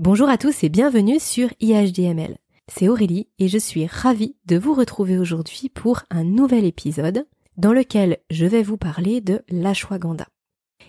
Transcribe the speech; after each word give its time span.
Bonjour 0.00 0.28
à 0.28 0.38
tous 0.38 0.62
et 0.62 0.68
bienvenue 0.68 1.18
sur 1.18 1.48
IHDML. 1.58 2.38
C'est 2.68 2.88
Aurélie 2.88 3.26
et 3.40 3.48
je 3.48 3.58
suis 3.58 3.84
ravie 3.84 4.36
de 4.46 4.56
vous 4.56 4.72
retrouver 4.72 5.18
aujourd'hui 5.18 5.70
pour 5.74 6.02
un 6.08 6.22
nouvel 6.22 6.64
épisode 6.64 7.26
dans 7.56 7.72
lequel 7.72 8.18
je 8.30 8.46
vais 8.46 8.62
vous 8.62 8.76
parler 8.76 9.20
de 9.20 9.42
l'ashwagandha. 9.48 10.28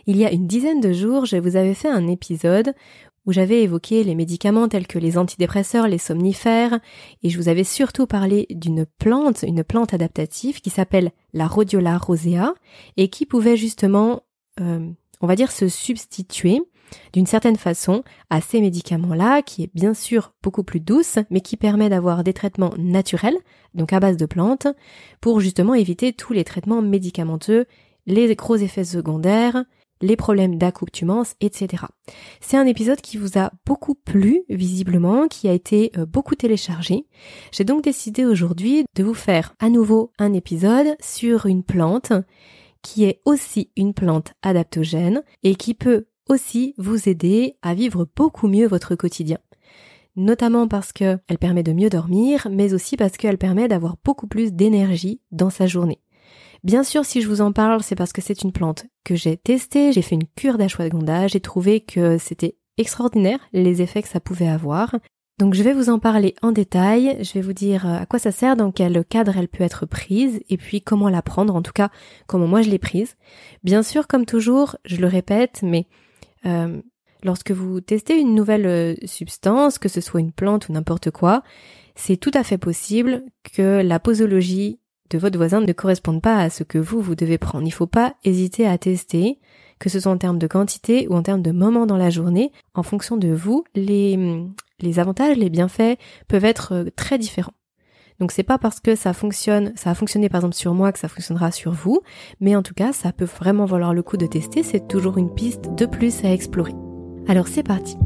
Il 0.05 0.15
y 0.15 0.25
a 0.25 0.31
une 0.31 0.45
dizaine 0.45 0.79
de 0.79 0.93
jours, 0.93 1.25
je 1.25 1.37
vous 1.37 1.55
avais 1.55 1.73
fait 1.73 1.89
un 1.89 2.07
épisode 2.07 2.75
où 3.25 3.31
j'avais 3.31 3.63
évoqué 3.63 4.03
les 4.03 4.13
médicaments 4.13 4.67
tels 4.67 4.85
que 4.85 4.99
les 4.99 5.17
antidépresseurs, 5.17 5.87
les 5.87 5.97
somnifères, 5.97 6.79
et 7.23 7.31
je 7.31 7.37
vous 7.39 7.49
avais 7.49 7.63
surtout 7.63 8.05
parlé 8.05 8.45
d'une 8.51 8.85
plante, 8.85 9.41
une 9.41 9.63
plante 9.63 9.91
adaptative 9.91 10.61
qui 10.61 10.69
s'appelle 10.69 11.13
la 11.33 11.47
Rhodiola 11.47 11.97
rosea 11.97 12.53
et 12.95 13.09
qui 13.09 13.25
pouvait 13.25 13.57
justement, 13.57 14.21
euh, 14.59 14.87
on 15.19 15.25
va 15.25 15.35
dire, 15.35 15.51
se 15.51 15.67
substituer 15.67 16.61
d'une 17.13 17.25
certaine 17.25 17.55
façon 17.55 18.03
à 18.29 18.41
ces 18.41 18.61
médicaments-là, 18.61 19.41
qui 19.41 19.63
est 19.63 19.71
bien 19.73 19.93
sûr 19.93 20.33
beaucoup 20.43 20.63
plus 20.63 20.79
douce, 20.79 21.19
mais 21.29 21.41
qui 21.41 21.57
permet 21.57 21.89
d'avoir 21.89 22.23
des 22.23 22.33
traitements 22.33 22.73
naturels, 22.77 23.37
donc 23.73 23.93
à 23.93 23.99
base 23.99 24.17
de 24.17 24.25
plantes, 24.25 24.67
pour 25.21 25.39
justement 25.39 25.73
éviter 25.73 26.13
tous 26.13 26.33
les 26.33 26.43
traitements 26.43 26.81
médicamenteux, 26.81 27.65
les 28.05 28.35
gros 28.35 28.55
effets 28.55 28.83
secondaires, 28.83 29.63
les 30.01 30.15
problèmes 30.15 30.57
d'accoutumance, 30.57 31.35
etc. 31.41 31.83
C'est 32.39 32.57
un 32.57 32.65
épisode 32.65 33.01
qui 33.01 33.17
vous 33.17 33.37
a 33.37 33.51
beaucoup 33.65 33.95
plu, 33.95 34.43
visiblement, 34.49 35.27
qui 35.27 35.47
a 35.47 35.53
été 35.53 35.91
euh, 35.97 36.05
beaucoup 36.05 36.35
téléchargé. 36.35 37.05
J'ai 37.51 37.63
donc 37.63 37.83
décidé 37.83 38.25
aujourd'hui 38.25 38.85
de 38.95 39.03
vous 39.03 39.13
faire 39.13 39.53
à 39.59 39.69
nouveau 39.69 40.11
un 40.17 40.33
épisode 40.33 40.95
sur 41.01 41.45
une 41.45 41.63
plante 41.63 42.13
qui 42.81 43.03
est 43.03 43.21
aussi 43.25 43.71
une 43.75 43.93
plante 43.93 44.33
adaptogène 44.41 45.23
et 45.43 45.55
qui 45.55 45.73
peut 45.73 46.05
aussi 46.29 46.73
vous 46.77 47.09
aider 47.09 47.55
à 47.61 47.73
vivre 47.73 48.07
beaucoup 48.15 48.47
mieux 48.47 48.67
votre 48.67 48.95
quotidien. 48.95 49.39
Notamment 50.15 50.67
parce 50.67 50.93
qu'elle 50.93 51.37
permet 51.39 51.63
de 51.63 51.73
mieux 51.73 51.89
dormir, 51.89 52.47
mais 52.51 52.73
aussi 52.73 52.97
parce 52.97 53.17
qu'elle 53.17 53.37
permet 53.37 53.67
d'avoir 53.67 53.97
beaucoup 54.03 54.27
plus 54.27 54.53
d'énergie 54.53 55.21
dans 55.31 55.49
sa 55.49 55.67
journée. 55.67 55.99
Bien 56.63 56.83
sûr, 56.83 57.05
si 57.05 57.21
je 57.21 57.27
vous 57.27 57.41
en 57.41 57.53
parle, 57.53 57.83
c'est 57.83 57.95
parce 57.95 58.11
que 58.11 58.21
c'est 58.21 58.41
une 58.41 58.51
plante 58.51 58.85
que 59.05 59.15
j'ai 59.15 59.37
testée, 59.37 59.93
j'ai 59.93 60.01
fait 60.01 60.15
une 60.15 60.27
cure 60.35 60.57
d'ashwagandha, 60.57 61.27
j'ai 61.27 61.39
trouvé 61.39 61.79
que 61.79 62.17
c'était 62.17 62.57
extraordinaire 62.77 63.39
les 63.53 63.81
effets 63.81 64.01
que 64.01 64.09
ça 64.09 64.19
pouvait 64.19 64.47
avoir. 64.47 64.95
Donc 65.37 65.53
je 65.53 65.63
vais 65.63 65.71
vous 65.71 65.89
en 65.89 65.99
parler 65.99 66.35
en 66.41 66.51
détail, 66.51 67.17
je 67.21 67.31
vais 67.31 67.41
vous 67.41 67.53
dire 67.53 67.87
euh, 67.87 67.99
à 67.99 68.05
quoi 68.05 68.19
ça 68.19 68.31
sert, 68.31 68.57
dans 68.57 68.71
quel 68.71 69.05
cadre 69.05 69.37
elle 69.37 69.47
peut 69.47 69.63
être 69.63 69.85
prise, 69.85 70.41
et 70.49 70.57
puis 70.57 70.81
comment 70.81 71.07
la 71.07 71.21
prendre, 71.21 71.55
en 71.55 71.61
tout 71.61 71.71
cas 71.71 71.91
comment 72.27 72.45
moi 72.45 72.61
je 72.61 72.69
l'ai 72.69 72.77
prise. 72.77 73.15
Bien 73.63 73.81
sûr, 73.81 74.05
comme 74.07 74.25
toujours, 74.25 74.75
je 74.83 74.97
le 74.97 75.07
répète, 75.07 75.61
mais 75.63 75.87
euh, 76.45 76.81
lorsque 77.23 77.51
vous 77.51 77.81
testez 77.81 78.17
une 78.19 78.35
nouvelle 78.35 78.65
euh, 78.65 78.95
substance, 79.05 79.77
que 79.77 79.89
ce 79.89 80.01
soit 80.01 80.19
une 80.19 80.31
plante 80.31 80.69
ou 80.69 80.73
n'importe 80.73 81.11
quoi, 81.11 81.43
c'est 81.95 82.17
tout 82.17 82.31
à 82.33 82.43
fait 82.43 82.57
possible 82.57 83.23
que 83.53 83.81
la 83.81 83.99
posologie 83.99 84.79
de 85.09 85.17
votre 85.17 85.37
voisin 85.37 85.61
ne 85.61 85.73
corresponde 85.73 86.21
pas 86.21 86.37
à 86.37 86.49
ce 86.49 86.63
que 86.63 86.77
vous, 86.77 87.01
vous 87.01 87.15
devez 87.15 87.37
prendre. 87.37 87.65
Il 87.65 87.69
ne 87.69 87.73
faut 87.73 87.87
pas 87.87 88.15
hésiter 88.23 88.67
à 88.67 88.77
tester, 88.77 89.39
que 89.79 89.89
ce 89.89 89.99
soit 89.99 90.11
en 90.11 90.17
termes 90.17 90.39
de 90.39 90.47
quantité 90.47 91.07
ou 91.09 91.15
en 91.15 91.23
termes 91.23 91.41
de 91.41 91.51
moment 91.51 91.85
dans 91.85 91.97
la 91.97 92.09
journée. 92.09 92.51
En 92.73 92.83
fonction 92.83 93.17
de 93.17 93.29
vous, 93.29 93.63
les, 93.75 94.45
les 94.79 94.99
avantages, 94.99 95.37
les 95.37 95.49
bienfaits 95.49 95.97
peuvent 96.27 96.45
être 96.45 96.73
euh, 96.73 96.85
très 96.95 97.17
différents. 97.17 97.53
Donc 98.19 98.33
c'est 98.33 98.43
pas 98.43 98.57
parce 98.57 98.81
que 98.81 98.95
ça 98.95 99.13
fonctionne, 99.13 99.71
ça 99.75 99.91
a 99.91 99.95
fonctionné 99.95 100.27
par 100.27 100.39
exemple 100.39 100.55
sur 100.55 100.73
moi 100.73 100.91
que 100.91 100.99
ça 100.99 101.07
fonctionnera 101.07 101.51
sur 101.51 101.71
vous, 101.71 102.01
mais 102.41 102.55
en 102.55 102.61
tout 102.61 102.73
cas 102.73 102.91
ça 102.91 103.13
peut 103.13 103.25
vraiment 103.25 103.65
valoir 103.65 103.93
le 103.93 104.03
coup 104.03 104.17
de 104.17 104.25
tester, 104.25 104.61
c'est 104.61 104.87
toujours 104.87 105.17
une 105.17 105.33
piste 105.33 105.73
de 105.75 105.85
plus 105.85 106.25
à 106.25 106.31
explorer. 106.33 106.73
Alors 107.27 107.47
c'est 107.47 107.63
parti. 107.63 107.97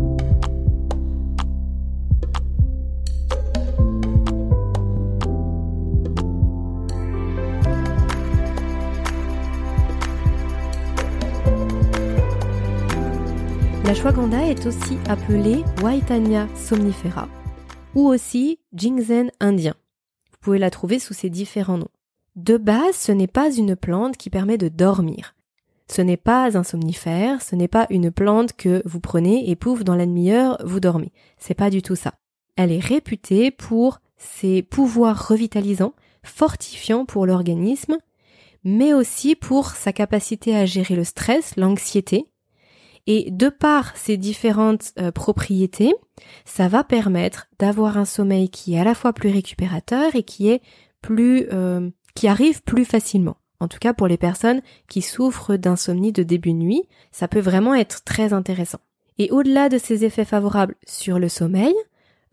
La 13.85 13.93
shwagandha 13.95 14.47
est 14.47 14.65
aussi 14.65 14.97
appelée 15.09 15.63
Waitania 15.83 16.47
somnifera 16.55 17.27
ou 17.95 18.07
aussi 18.07 18.59
Jingzen 18.73 19.29
indien 19.39 19.75
pouvez 20.43 20.59
la 20.59 20.69
trouver 20.69 20.99
sous 20.99 21.13
ces 21.13 21.29
différents 21.29 21.77
noms. 21.77 21.89
De 22.35 22.57
base, 22.57 22.95
ce 22.95 23.11
n'est 23.11 23.27
pas 23.27 23.51
une 23.51 23.75
plante 23.75 24.17
qui 24.17 24.29
permet 24.29 24.57
de 24.57 24.67
dormir. 24.67 25.35
Ce 25.87 26.01
n'est 26.01 26.17
pas 26.17 26.57
un 26.57 26.63
somnifère, 26.63 27.41
ce 27.41 27.55
n'est 27.55 27.67
pas 27.67 27.87
une 27.89 28.11
plante 28.11 28.53
que 28.53 28.81
vous 28.85 28.99
prenez 28.99 29.49
et 29.49 29.55
pouf, 29.55 29.83
dans 29.83 29.95
la 29.95 30.05
demi-heure, 30.05 30.57
vous 30.65 30.79
dormez. 30.79 31.11
C'est 31.37 31.53
pas 31.53 31.69
du 31.69 31.81
tout 31.81 31.95
ça. 31.95 32.13
Elle 32.55 32.71
est 32.71 32.79
réputée 32.79 33.51
pour 33.51 33.99
ses 34.17 34.63
pouvoirs 34.63 35.27
revitalisants, 35.27 35.93
fortifiants 36.23 37.05
pour 37.05 37.25
l'organisme, 37.25 37.97
mais 38.63 38.93
aussi 38.93 39.35
pour 39.35 39.71
sa 39.71 39.93
capacité 39.93 40.55
à 40.55 40.65
gérer 40.65 40.95
le 40.95 41.03
stress, 41.03 41.55
l'anxiété, 41.57 42.27
et 43.07 43.31
de 43.31 43.49
par 43.49 43.95
ces 43.97 44.17
différentes 44.17 44.93
euh, 44.99 45.11
propriétés, 45.11 45.93
ça 46.45 46.67
va 46.67 46.83
permettre 46.83 47.47
d'avoir 47.59 47.97
un 47.97 48.05
sommeil 48.05 48.49
qui 48.49 48.75
est 48.75 48.79
à 48.79 48.83
la 48.83 48.95
fois 48.95 49.13
plus 49.13 49.29
récupérateur 49.29 50.15
et 50.15 50.23
qui 50.23 50.49
est 50.49 50.61
plus 51.01 51.47
euh, 51.51 51.89
qui 52.15 52.27
arrive 52.27 52.63
plus 52.63 52.85
facilement. 52.85 53.37
En 53.59 53.67
tout 53.67 53.79
cas 53.79 53.93
pour 53.93 54.07
les 54.07 54.17
personnes 54.17 54.61
qui 54.87 55.01
souffrent 55.01 55.55
d'insomnie 55.55 56.11
de 56.11 56.23
début 56.23 56.53
de 56.53 56.57
nuit, 56.57 56.83
ça 57.11 57.27
peut 57.27 57.39
vraiment 57.39 57.75
être 57.75 58.03
très 58.03 58.33
intéressant. 58.33 58.79
Et 59.17 59.29
au-delà 59.31 59.69
de 59.69 59.77
ces 59.77 60.05
effets 60.05 60.25
favorables 60.25 60.75
sur 60.85 61.19
le 61.19 61.29
sommeil, 61.29 61.73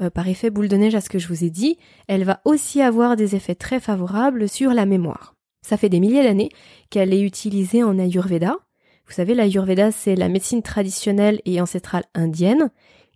euh, 0.00 0.10
par 0.10 0.28
effet 0.28 0.50
boule 0.50 0.69
de 0.69 0.76
neige 0.76 0.94
à 0.94 1.00
ce 1.00 1.10
que 1.10 1.19
je 1.19 1.28
vous 1.28 1.44
ai 1.44 1.50
dit, 1.50 1.78
elle 2.08 2.25
va 2.25 2.41
aussi 2.44 2.81
avoir 2.81 3.16
des 3.16 3.37
effets 3.37 3.54
très 3.54 3.81
favorables 3.81 4.48
sur 4.48 4.72
la 4.72 4.87
mémoire. 4.87 5.34
Ça 5.62 5.76
fait 5.76 5.88
des 5.88 6.00
milliers 6.00 6.22
d'années 6.22 6.50
qu'elle 6.88 7.12
est 7.12 7.20
utilisée 7.20 7.82
en 7.82 7.98
Ayurveda, 7.98 8.56
vous 9.10 9.16
savez, 9.16 9.34
l'Ayurveda, 9.34 9.91
c'est 9.91 10.15
la 10.15 10.28
médecine 10.28 10.62
traditionnelle 10.62 11.41
et 11.44 11.60
ancestrale 11.60 12.04
indienne, 12.15 12.71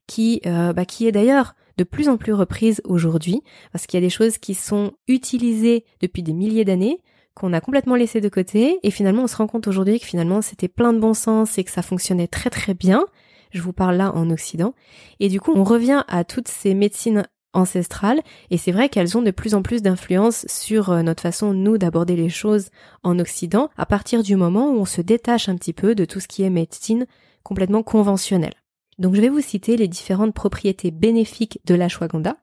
qui, 0.08 0.40
euh, 0.44 0.72
bah, 0.72 0.84
qui 0.84 1.06
est 1.06 1.12
d'ailleurs 1.12 1.54
de 1.78 1.84
plus 1.84 2.08
en 2.08 2.16
plus 2.16 2.32
reprise 2.32 2.82
aujourd'hui, 2.84 3.42
parce 3.70 3.86
qu'il 3.86 4.00
y 4.00 4.02
a 4.02 4.06
des 4.06 4.10
choses 4.10 4.38
qui 4.38 4.54
sont 4.54 4.92
utilisées 5.06 5.84
depuis 6.00 6.24
des 6.24 6.32
milliers 6.32 6.64
d'années, 6.64 7.00
qu'on 7.34 7.52
a 7.52 7.60
complètement 7.60 7.94
laissé 7.94 8.20
de 8.20 8.28
côté, 8.28 8.80
et 8.82 8.90
finalement 8.90 9.22
on 9.22 9.26
se 9.28 9.36
rend 9.36 9.46
compte 9.46 9.68
aujourd'hui 9.68 10.00
que 10.00 10.06
finalement 10.06 10.42
c'était 10.42 10.66
plein 10.66 10.92
de 10.92 10.98
bon 10.98 11.14
sens 11.14 11.58
et 11.58 11.64
que 11.64 11.70
ça 11.70 11.82
fonctionnait 11.82 12.28
très 12.28 12.50
très 12.50 12.74
bien. 12.74 13.06
Je 13.52 13.62
vous 13.62 13.72
parle 13.72 13.96
là 13.96 14.12
en 14.16 14.30
Occident. 14.30 14.74
Et 15.20 15.28
du 15.28 15.40
coup, 15.40 15.52
on 15.54 15.62
revient 15.62 16.02
à 16.08 16.24
toutes 16.24 16.48
ces 16.48 16.74
médecines 16.74 17.24
ancestrales 17.54 18.20
et 18.50 18.58
c'est 18.58 18.72
vrai 18.72 18.88
qu'elles 18.88 19.16
ont 19.16 19.22
de 19.22 19.30
plus 19.30 19.54
en 19.54 19.62
plus 19.62 19.82
d'influence 19.82 20.44
sur 20.48 20.90
euh, 20.90 21.02
notre 21.02 21.22
façon 21.22 21.54
nous 21.54 21.78
d'aborder 21.78 22.16
les 22.16 22.28
choses 22.28 22.68
en 23.02 23.18
Occident 23.18 23.70
à 23.76 23.86
partir 23.86 24.22
du 24.22 24.36
moment 24.36 24.70
où 24.70 24.78
on 24.78 24.84
se 24.84 25.00
détache 25.00 25.48
un 25.48 25.56
petit 25.56 25.72
peu 25.72 25.94
de 25.94 26.04
tout 26.04 26.20
ce 26.20 26.28
qui 26.28 26.42
est 26.42 26.50
médecine 26.50 27.06
complètement 27.42 27.82
conventionnelle. 27.82 28.54
Donc 28.98 29.14
je 29.14 29.20
vais 29.20 29.28
vous 29.28 29.40
citer 29.40 29.76
les 29.76 29.88
différentes 29.88 30.34
propriétés 30.34 30.90
bénéfiques 30.90 31.60
de 31.64 31.74
l'ashwagandha 31.74 32.36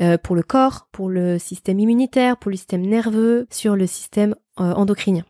euh, 0.00 0.16
pour 0.16 0.34
le 0.34 0.42
corps, 0.42 0.88
pour 0.92 1.08
le 1.08 1.38
système 1.38 1.78
immunitaire, 1.78 2.38
pour 2.38 2.50
le 2.50 2.56
système 2.56 2.86
nerveux, 2.86 3.46
sur 3.50 3.76
le 3.76 3.86
système 3.86 4.34
euh, 4.58 4.72
endocrinien. 4.72 5.24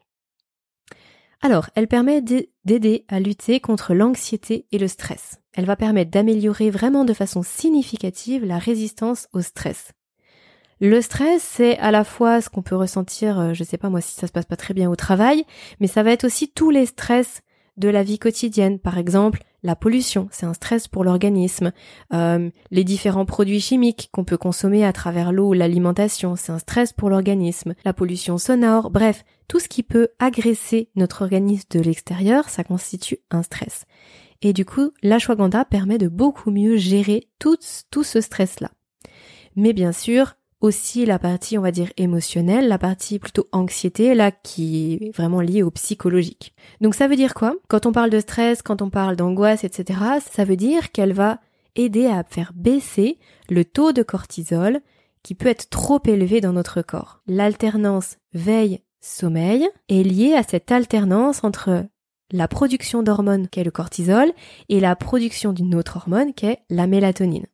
Alors, 1.42 1.70
elle 1.74 1.88
permet 1.88 2.22
d'aider 2.22 3.04
à 3.08 3.18
lutter 3.18 3.60
contre 3.60 3.94
l'anxiété 3.94 4.66
et 4.70 4.78
le 4.78 4.88
stress. 4.88 5.39
Elle 5.54 5.64
va 5.64 5.76
permettre 5.76 6.10
d'améliorer 6.10 6.70
vraiment 6.70 7.04
de 7.04 7.12
façon 7.12 7.42
significative 7.42 8.44
la 8.44 8.58
résistance 8.58 9.28
au 9.32 9.40
stress. 9.40 9.92
Le 10.80 11.02
stress, 11.02 11.42
c'est 11.42 11.76
à 11.78 11.90
la 11.90 12.04
fois 12.04 12.40
ce 12.40 12.48
qu'on 12.48 12.62
peut 12.62 12.76
ressentir, 12.76 13.38
euh, 13.38 13.52
je 13.52 13.64
sais 13.64 13.76
pas 13.76 13.90
moi 13.90 14.00
si 14.00 14.14
ça 14.14 14.26
se 14.26 14.32
passe 14.32 14.46
pas 14.46 14.56
très 14.56 14.72
bien 14.72 14.88
au 14.88 14.96
travail, 14.96 15.44
mais 15.78 15.86
ça 15.86 16.02
va 16.02 16.10
être 16.10 16.24
aussi 16.24 16.50
tous 16.50 16.70
les 16.70 16.86
stress 16.86 17.42
de 17.76 17.88
la 17.88 18.02
vie 18.02 18.18
quotidienne. 18.18 18.78
Par 18.78 18.96
exemple, 18.96 19.42
la 19.62 19.76
pollution, 19.76 20.28
c'est 20.30 20.46
un 20.46 20.54
stress 20.54 20.88
pour 20.88 21.04
l'organisme. 21.04 21.72
Euh, 22.14 22.50
les 22.70 22.84
différents 22.84 23.26
produits 23.26 23.60
chimiques 23.60 24.08
qu'on 24.10 24.24
peut 24.24 24.38
consommer 24.38 24.84
à 24.84 24.92
travers 24.92 25.32
l'eau 25.32 25.52
l'alimentation, 25.52 26.34
c'est 26.36 26.52
un 26.52 26.58
stress 26.58 26.94
pour 26.94 27.10
l'organisme. 27.10 27.74
La 27.84 27.92
pollution 27.92 28.38
sonore, 28.38 28.90
bref, 28.90 29.24
tout 29.48 29.60
ce 29.60 29.68
qui 29.68 29.82
peut 29.82 30.08
agresser 30.18 30.88
notre 30.96 31.22
organisme 31.22 31.68
de 31.72 31.80
l'extérieur, 31.80 32.48
ça 32.48 32.64
constitue 32.64 33.18
un 33.30 33.42
stress. 33.42 33.84
Et 34.42 34.52
du 34.52 34.64
coup, 34.64 34.92
l'ashwagandha 35.02 35.64
permet 35.64 35.98
de 35.98 36.08
beaucoup 36.08 36.50
mieux 36.50 36.76
gérer 36.76 37.28
tout, 37.38 37.58
tout 37.90 38.04
ce 38.04 38.20
stress-là. 38.20 38.70
Mais 39.56 39.72
bien 39.72 39.92
sûr, 39.92 40.34
aussi 40.60 41.06
la 41.06 41.18
partie, 41.18 41.58
on 41.58 41.62
va 41.62 41.70
dire, 41.70 41.90
émotionnelle, 41.96 42.68
la 42.68 42.78
partie 42.78 43.18
plutôt 43.18 43.46
anxiété, 43.52 44.14
là, 44.14 44.30
qui 44.30 44.98
est 45.02 45.16
vraiment 45.16 45.40
liée 45.40 45.62
au 45.62 45.70
psychologique. 45.70 46.54
Donc 46.80 46.94
ça 46.94 47.08
veut 47.08 47.16
dire 47.16 47.34
quoi? 47.34 47.54
Quand 47.68 47.86
on 47.86 47.92
parle 47.92 48.10
de 48.10 48.20
stress, 48.20 48.62
quand 48.62 48.82
on 48.82 48.90
parle 48.90 49.16
d'angoisse, 49.16 49.64
etc., 49.64 50.00
ça 50.30 50.44
veut 50.44 50.56
dire 50.56 50.92
qu'elle 50.92 51.12
va 51.12 51.40
aider 51.76 52.06
à 52.06 52.24
faire 52.24 52.52
baisser 52.54 53.18
le 53.48 53.64
taux 53.64 53.92
de 53.92 54.02
cortisol 54.02 54.80
qui 55.22 55.34
peut 55.34 55.48
être 55.48 55.68
trop 55.68 56.00
élevé 56.06 56.40
dans 56.40 56.52
notre 56.52 56.82
corps. 56.82 57.20
L'alternance 57.26 58.16
veille-sommeil 58.32 59.68
est 59.88 60.02
liée 60.02 60.34
à 60.34 60.42
cette 60.42 60.72
alternance 60.72 61.44
entre 61.44 61.86
la 62.32 62.48
production 62.48 63.02
d'hormones 63.02 63.48
qui 63.48 63.60
est 63.60 63.64
le 63.64 63.70
cortisol 63.70 64.32
et 64.68 64.80
la 64.80 64.96
production 64.96 65.52
d'une 65.52 65.74
autre 65.74 65.96
hormone 65.96 66.32
qui 66.34 66.46
est 66.46 66.58
la 66.70 66.86
mélatonine. 66.86 67.46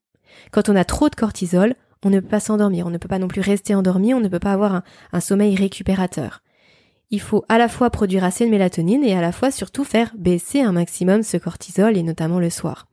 Quand 0.50 0.68
on 0.68 0.76
a 0.76 0.84
trop 0.84 1.08
de 1.08 1.14
cortisol, 1.14 1.74
on 2.04 2.10
ne 2.10 2.20
peut 2.20 2.28
pas 2.28 2.40
s'endormir, 2.40 2.86
on 2.86 2.90
ne 2.90 2.98
peut 2.98 3.08
pas 3.08 3.18
non 3.18 3.28
plus 3.28 3.40
rester 3.40 3.74
endormi, 3.74 4.14
on 4.14 4.20
ne 4.20 4.28
peut 4.28 4.38
pas 4.38 4.52
avoir 4.52 4.82
un, 5.12 5.20
sommeil 5.20 5.56
récupérateur. 5.56 6.42
Il 7.10 7.20
faut 7.20 7.44
à 7.48 7.56
la 7.56 7.68
fois 7.68 7.90
produire 7.90 8.24
assez 8.24 8.44
de 8.44 8.50
mélatonine 8.50 9.04
et 9.04 9.14
à 9.14 9.20
la 9.20 9.32
fois 9.32 9.50
surtout 9.50 9.84
faire 9.84 10.12
baisser 10.16 10.60
un 10.60 10.72
maximum 10.72 11.22
ce 11.22 11.36
cortisol 11.36 11.96
et 11.96 12.02
notamment 12.02 12.40
le 12.40 12.50
soir. 12.50 12.86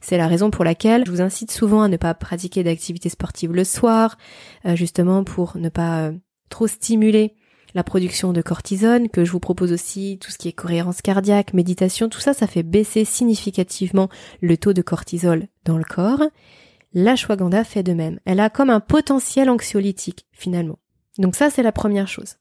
C'est 0.00 0.18
la 0.18 0.28
raison 0.28 0.50
pour 0.50 0.64
laquelle 0.64 1.04
je 1.04 1.10
vous 1.10 1.20
incite 1.20 1.50
souvent 1.50 1.82
à 1.82 1.88
ne 1.88 1.96
pas 1.96 2.14
pratiquer 2.14 2.62
d'activités 2.62 3.08
sportives 3.08 3.52
le 3.52 3.64
soir, 3.64 4.18
euh, 4.64 4.76
justement 4.76 5.24
pour 5.24 5.56
ne 5.56 5.68
pas 5.68 6.02
euh, 6.02 6.12
trop 6.48 6.68
stimuler 6.68 7.34
la 7.76 7.84
production 7.84 8.32
de 8.32 8.40
cortisone, 8.40 9.10
que 9.10 9.26
je 9.26 9.30
vous 9.30 9.38
propose 9.38 9.70
aussi 9.70 10.18
tout 10.18 10.30
ce 10.30 10.38
qui 10.38 10.48
est 10.48 10.52
cohérence 10.52 11.02
cardiaque, 11.02 11.52
méditation, 11.52 12.08
tout 12.08 12.20
ça, 12.20 12.32
ça 12.32 12.46
fait 12.46 12.62
baisser 12.62 13.04
significativement 13.04 14.08
le 14.40 14.56
taux 14.56 14.72
de 14.72 14.80
cortisol 14.80 15.46
dans 15.66 15.76
le 15.76 15.84
corps. 15.84 16.22
L'ashwagandha 16.94 17.64
fait 17.64 17.82
de 17.82 17.92
même. 17.92 18.18
Elle 18.24 18.40
a 18.40 18.48
comme 18.48 18.70
un 18.70 18.80
potentiel 18.80 19.50
anxiolytique, 19.50 20.24
finalement. 20.32 20.78
Donc 21.18 21.36
ça, 21.36 21.50
c'est 21.50 21.62
la 21.62 21.70
première 21.70 22.08
chose. 22.08 22.36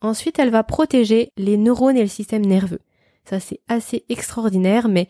Ensuite, 0.00 0.40
elle 0.40 0.50
va 0.50 0.64
protéger 0.64 1.30
les 1.36 1.56
neurones 1.56 1.96
et 1.96 2.02
le 2.02 2.08
système 2.08 2.44
nerveux. 2.44 2.80
Ça, 3.24 3.38
c'est 3.38 3.60
assez 3.68 4.04
extraordinaire, 4.08 4.88
mais 4.88 5.06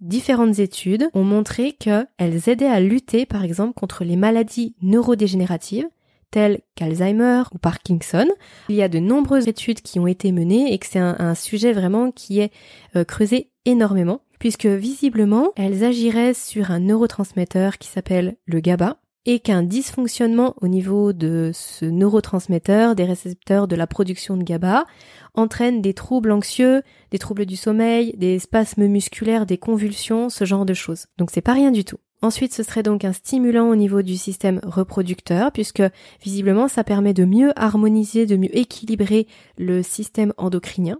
différentes 0.00 0.58
études 0.58 1.08
ont 1.14 1.24
montré 1.24 1.72
qu'elles 1.72 2.50
aidaient 2.50 2.66
à 2.66 2.80
lutter, 2.80 3.24
par 3.24 3.44
exemple, 3.44 3.72
contre 3.72 4.04
les 4.04 4.16
maladies 4.16 4.74
neurodégénératives, 4.82 5.88
telles 6.30 6.60
qu'Alzheimer 6.74 7.42
ou 7.54 7.58
Parkinson. 7.58 8.26
Il 8.68 8.76
y 8.76 8.82
a 8.82 8.88
de 8.88 8.98
nombreuses 8.98 9.48
études 9.48 9.80
qui 9.80 9.98
ont 9.98 10.06
été 10.06 10.32
menées 10.32 10.72
et 10.72 10.78
que 10.78 10.86
c'est 10.86 10.98
un, 10.98 11.34
sujet 11.34 11.72
vraiment 11.72 12.10
qui 12.10 12.40
est 12.40 12.52
euh, 12.96 13.04
creusé 13.04 13.50
énormément, 13.64 14.22
puisque 14.38 14.66
visiblement, 14.66 15.52
elles 15.56 15.84
agiraient 15.84 16.34
sur 16.34 16.70
un 16.70 16.80
neurotransmetteur 16.80 17.78
qui 17.78 17.88
s'appelle 17.88 18.36
le 18.46 18.60
GABA, 18.60 18.96
et 19.26 19.40
qu'un 19.40 19.64
dysfonctionnement 19.64 20.54
au 20.60 20.68
niveau 20.68 21.12
de 21.12 21.50
ce 21.52 21.84
neurotransmetteur, 21.84 22.94
des 22.94 23.04
récepteurs 23.04 23.66
de 23.66 23.74
la 23.74 23.88
production 23.88 24.36
de 24.36 24.44
GABA, 24.44 24.86
entraîne 25.34 25.82
des 25.82 25.94
troubles 25.94 26.30
anxieux, 26.30 26.82
des 27.10 27.18
troubles 27.18 27.44
du 27.44 27.56
sommeil, 27.56 28.14
des 28.16 28.38
spasmes 28.38 28.86
musculaires, 28.86 29.44
des 29.44 29.58
convulsions, 29.58 30.30
ce 30.30 30.44
genre 30.44 30.64
de 30.64 30.74
choses. 30.74 31.06
Donc 31.18 31.30
c'est 31.32 31.40
pas 31.40 31.54
rien 31.54 31.72
du 31.72 31.84
tout. 31.84 31.98
Ensuite, 32.22 32.54
ce 32.54 32.62
serait 32.62 32.82
donc 32.82 33.04
un 33.04 33.12
stimulant 33.12 33.68
au 33.68 33.76
niveau 33.76 34.02
du 34.02 34.16
système 34.16 34.60
reproducteur, 34.64 35.52
puisque 35.52 35.82
visiblement 36.22 36.68
ça 36.68 36.82
permet 36.82 37.14
de 37.14 37.24
mieux 37.24 37.52
harmoniser, 37.56 38.26
de 38.26 38.36
mieux 38.36 38.56
équilibrer 38.56 39.26
le 39.58 39.82
système 39.82 40.32
endocrinien. 40.36 40.98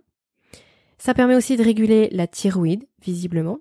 Ça 0.98 1.14
permet 1.14 1.34
aussi 1.34 1.56
de 1.56 1.64
réguler 1.64 2.08
la 2.12 2.26
thyroïde, 2.26 2.84
visiblement 3.02 3.60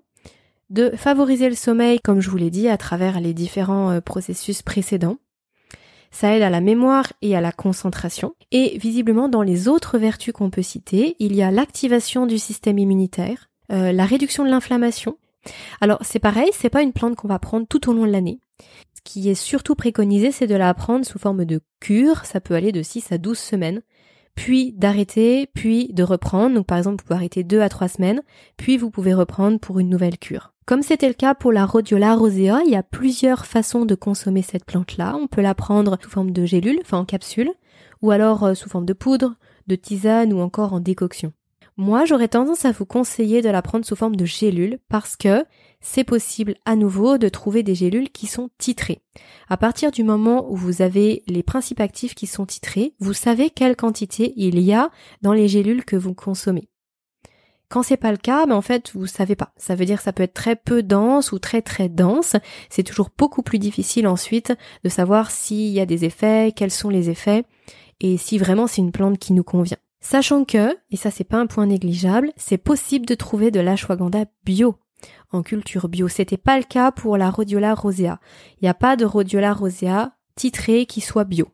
de 0.70 0.90
favoriser 0.96 1.48
le 1.48 1.54
sommeil, 1.54 2.00
comme 2.00 2.20
je 2.20 2.30
vous 2.30 2.36
l'ai 2.36 2.50
dit, 2.50 2.68
à 2.68 2.76
travers 2.76 3.20
les 3.20 3.34
différents 3.34 3.90
euh, 3.90 4.00
processus 4.00 4.62
précédents. 4.62 5.18
Ça 6.10 6.34
aide 6.34 6.42
à 6.42 6.50
la 6.50 6.60
mémoire 6.60 7.12
et 7.22 7.36
à 7.36 7.40
la 7.40 7.52
concentration. 7.52 8.34
Et 8.50 8.78
visiblement, 8.78 9.28
dans 9.28 9.42
les 9.42 9.68
autres 9.68 9.98
vertus 9.98 10.32
qu'on 10.32 10.50
peut 10.50 10.62
citer, 10.62 11.16
il 11.18 11.34
y 11.34 11.42
a 11.42 11.50
l'activation 11.50 12.26
du 12.26 12.38
système 12.38 12.78
immunitaire, 12.78 13.50
euh, 13.70 13.92
la 13.92 14.06
réduction 14.06 14.44
de 14.44 14.50
l'inflammation. 14.50 15.18
Alors 15.80 15.98
c'est 16.02 16.18
pareil, 16.18 16.50
c'est 16.52 16.70
pas 16.70 16.82
une 16.82 16.92
plante 16.92 17.16
qu'on 17.16 17.28
va 17.28 17.38
prendre 17.38 17.66
tout 17.66 17.90
au 17.90 17.92
long 17.92 18.06
de 18.06 18.12
l'année. 18.12 18.40
Ce 18.94 19.00
qui 19.04 19.28
est 19.28 19.34
surtout 19.34 19.74
préconisé, 19.74 20.32
c'est 20.32 20.46
de 20.46 20.54
la 20.54 20.72
prendre 20.74 21.04
sous 21.04 21.18
forme 21.18 21.44
de 21.44 21.60
cure. 21.80 22.24
Ça 22.24 22.40
peut 22.40 22.54
aller 22.54 22.72
de 22.72 22.82
6 22.82 23.12
à 23.12 23.18
12 23.18 23.38
semaines 23.38 23.82
puis 24.36 24.72
d'arrêter, 24.72 25.48
puis 25.52 25.88
de 25.92 26.04
reprendre. 26.04 26.54
Donc 26.54 26.66
par 26.66 26.78
exemple, 26.78 27.02
vous 27.02 27.06
pouvez 27.06 27.16
arrêter 27.16 27.42
deux 27.42 27.60
à 27.60 27.68
trois 27.68 27.88
semaines, 27.88 28.22
puis 28.56 28.76
vous 28.76 28.90
pouvez 28.90 29.14
reprendre 29.14 29.58
pour 29.58 29.80
une 29.80 29.88
nouvelle 29.88 30.18
cure. 30.18 30.52
Comme 30.66 30.82
c'était 30.82 31.08
le 31.08 31.14
cas 31.14 31.34
pour 31.34 31.52
la 31.52 31.64
rhodiola 31.64 32.14
rosea, 32.14 32.60
il 32.64 32.70
y 32.70 32.76
a 32.76 32.82
plusieurs 32.82 33.46
façons 33.46 33.84
de 33.84 33.94
consommer 33.94 34.42
cette 34.42 34.64
plante-là. 34.64 35.16
On 35.16 35.26
peut 35.26 35.40
la 35.40 35.54
prendre 35.54 35.98
sous 36.00 36.10
forme 36.10 36.30
de 36.30 36.44
gélule, 36.44 36.78
enfin 36.82 36.98
en 36.98 37.04
capsule, 37.04 37.50
ou 38.02 38.10
alors 38.10 38.44
euh, 38.44 38.54
sous 38.54 38.68
forme 38.68 38.84
de 38.84 38.92
poudre, 38.92 39.34
de 39.66 39.74
tisane 39.74 40.32
ou 40.32 40.40
encore 40.40 40.72
en 40.72 40.80
décoction. 40.80 41.32
Moi, 41.78 42.06
j'aurais 42.06 42.28
tendance 42.28 42.64
à 42.64 42.72
vous 42.72 42.86
conseiller 42.86 43.42
de 43.42 43.50
la 43.50 43.60
prendre 43.60 43.84
sous 43.84 43.96
forme 43.96 44.16
de 44.16 44.24
gélule 44.24 44.78
parce 44.88 45.14
que 45.14 45.44
c'est 45.80 46.04
possible 46.04 46.54
à 46.64 46.74
nouveau 46.74 47.18
de 47.18 47.28
trouver 47.28 47.62
des 47.62 47.74
gélules 47.74 48.10
qui 48.10 48.26
sont 48.26 48.48
titrées. 48.56 49.02
À 49.50 49.58
partir 49.58 49.90
du 49.90 50.02
moment 50.02 50.50
où 50.50 50.56
vous 50.56 50.80
avez 50.80 51.22
les 51.26 51.42
principes 51.42 51.80
actifs 51.80 52.14
qui 52.14 52.26
sont 52.26 52.46
titrés, 52.46 52.94
vous 52.98 53.12
savez 53.12 53.50
quelle 53.50 53.76
quantité 53.76 54.32
il 54.36 54.58
y 54.58 54.72
a 54.72 54.90
dans 55.20 55.34
les 55.34 55.48
gélules 55.48 55.84
que 55.84 55.96
vous 55.96 56.14
consommez. 56.14 56.70
Quand 57.68 57.82
c'est 57.82 57.98
pas 57.98 58.12
le 58.12 58.16
cas, 58.16 58.46
ben 58.46 58.54
en 58.54 58.62
fait, 58.62 58.92
vous 58.94 59.06
savez 59.06 59.36
pas. 59.36 59.52
Ça 59.56 59.74
veut 59.74 59.84
dire 59.84 59.98
que 59.98 60.04
ça 60.04 60.12
peut 60.14 60.22
être 60.22 60.34
très 60.34 60.56
peu 60.56 60.82
dense 60.82 61.30
ou 61.32 61.38
très 61.38 61.60
très 61.60 61.90
dense. 61.90 62.36
C'est 62.70 62.84
toujours 62.84 63.10
beaucoup 63.18 63.42
plus 63.42 63.58
difficile 63.58 64.06
ensuite 64.06 64.54
de 64.82 64.88
savoir 64.88 65.30
s'il 65.30 65.72
y 65.72 65.80
a 65.80 65.86
des 65.86 66.06
effets, 66.06 66.52
quels 66.56 66.70
sont 66.70 66.88
les 66.88 67.10
effets 67.10 67.44
et 68.00 68.16
si 68.16 68.38
vraiment 68.38 68.66
c'est 68.66 68.82
une 68.82 68.92
plante 68.92 69.18
qui 69.18 69.32
nous 69.32 69.44
convient. 69.44 69.78
Sachant 70.08 70.44
que, 70.44 70.78
et 70.92 70.96
ça 70.96 71.10
c'est 71.10 71.24
pas 71.24 71.38
un 71.38 71.48
point 71.48 71.66
négligeable, 71.66 72.32
c'est 72.36 72.58
possible 72.58 73.06
de 73.06 73.16
trouver 73.16 73.50
de 73.50 73.58
l'ashwagandha 73.58 74.26
bio 74.44 74.76
en 75.32 75.42
culture 75.42 75.88
bio. 75.88 76.06
C'était 76.06 76.36
pas 76.36 76.58
le 76.58 76.62
cas 76.62 76.92
pour 76.92 77.16
la 77.16 77.28
rhodiola 77.28 77.74
rosea. 77.74 78.20
Il 78.52 78.58
n'y 78.62 78.68
a 78.68 78.74
pas 78.74 78.94
de 78.94 79.04
rhodiola 79.04 79.52
rosea 79.52 80.12
titré 80.36 80.86
qui 80.86 81.00
soit 81.00 81.24
bio. 81.24 81.48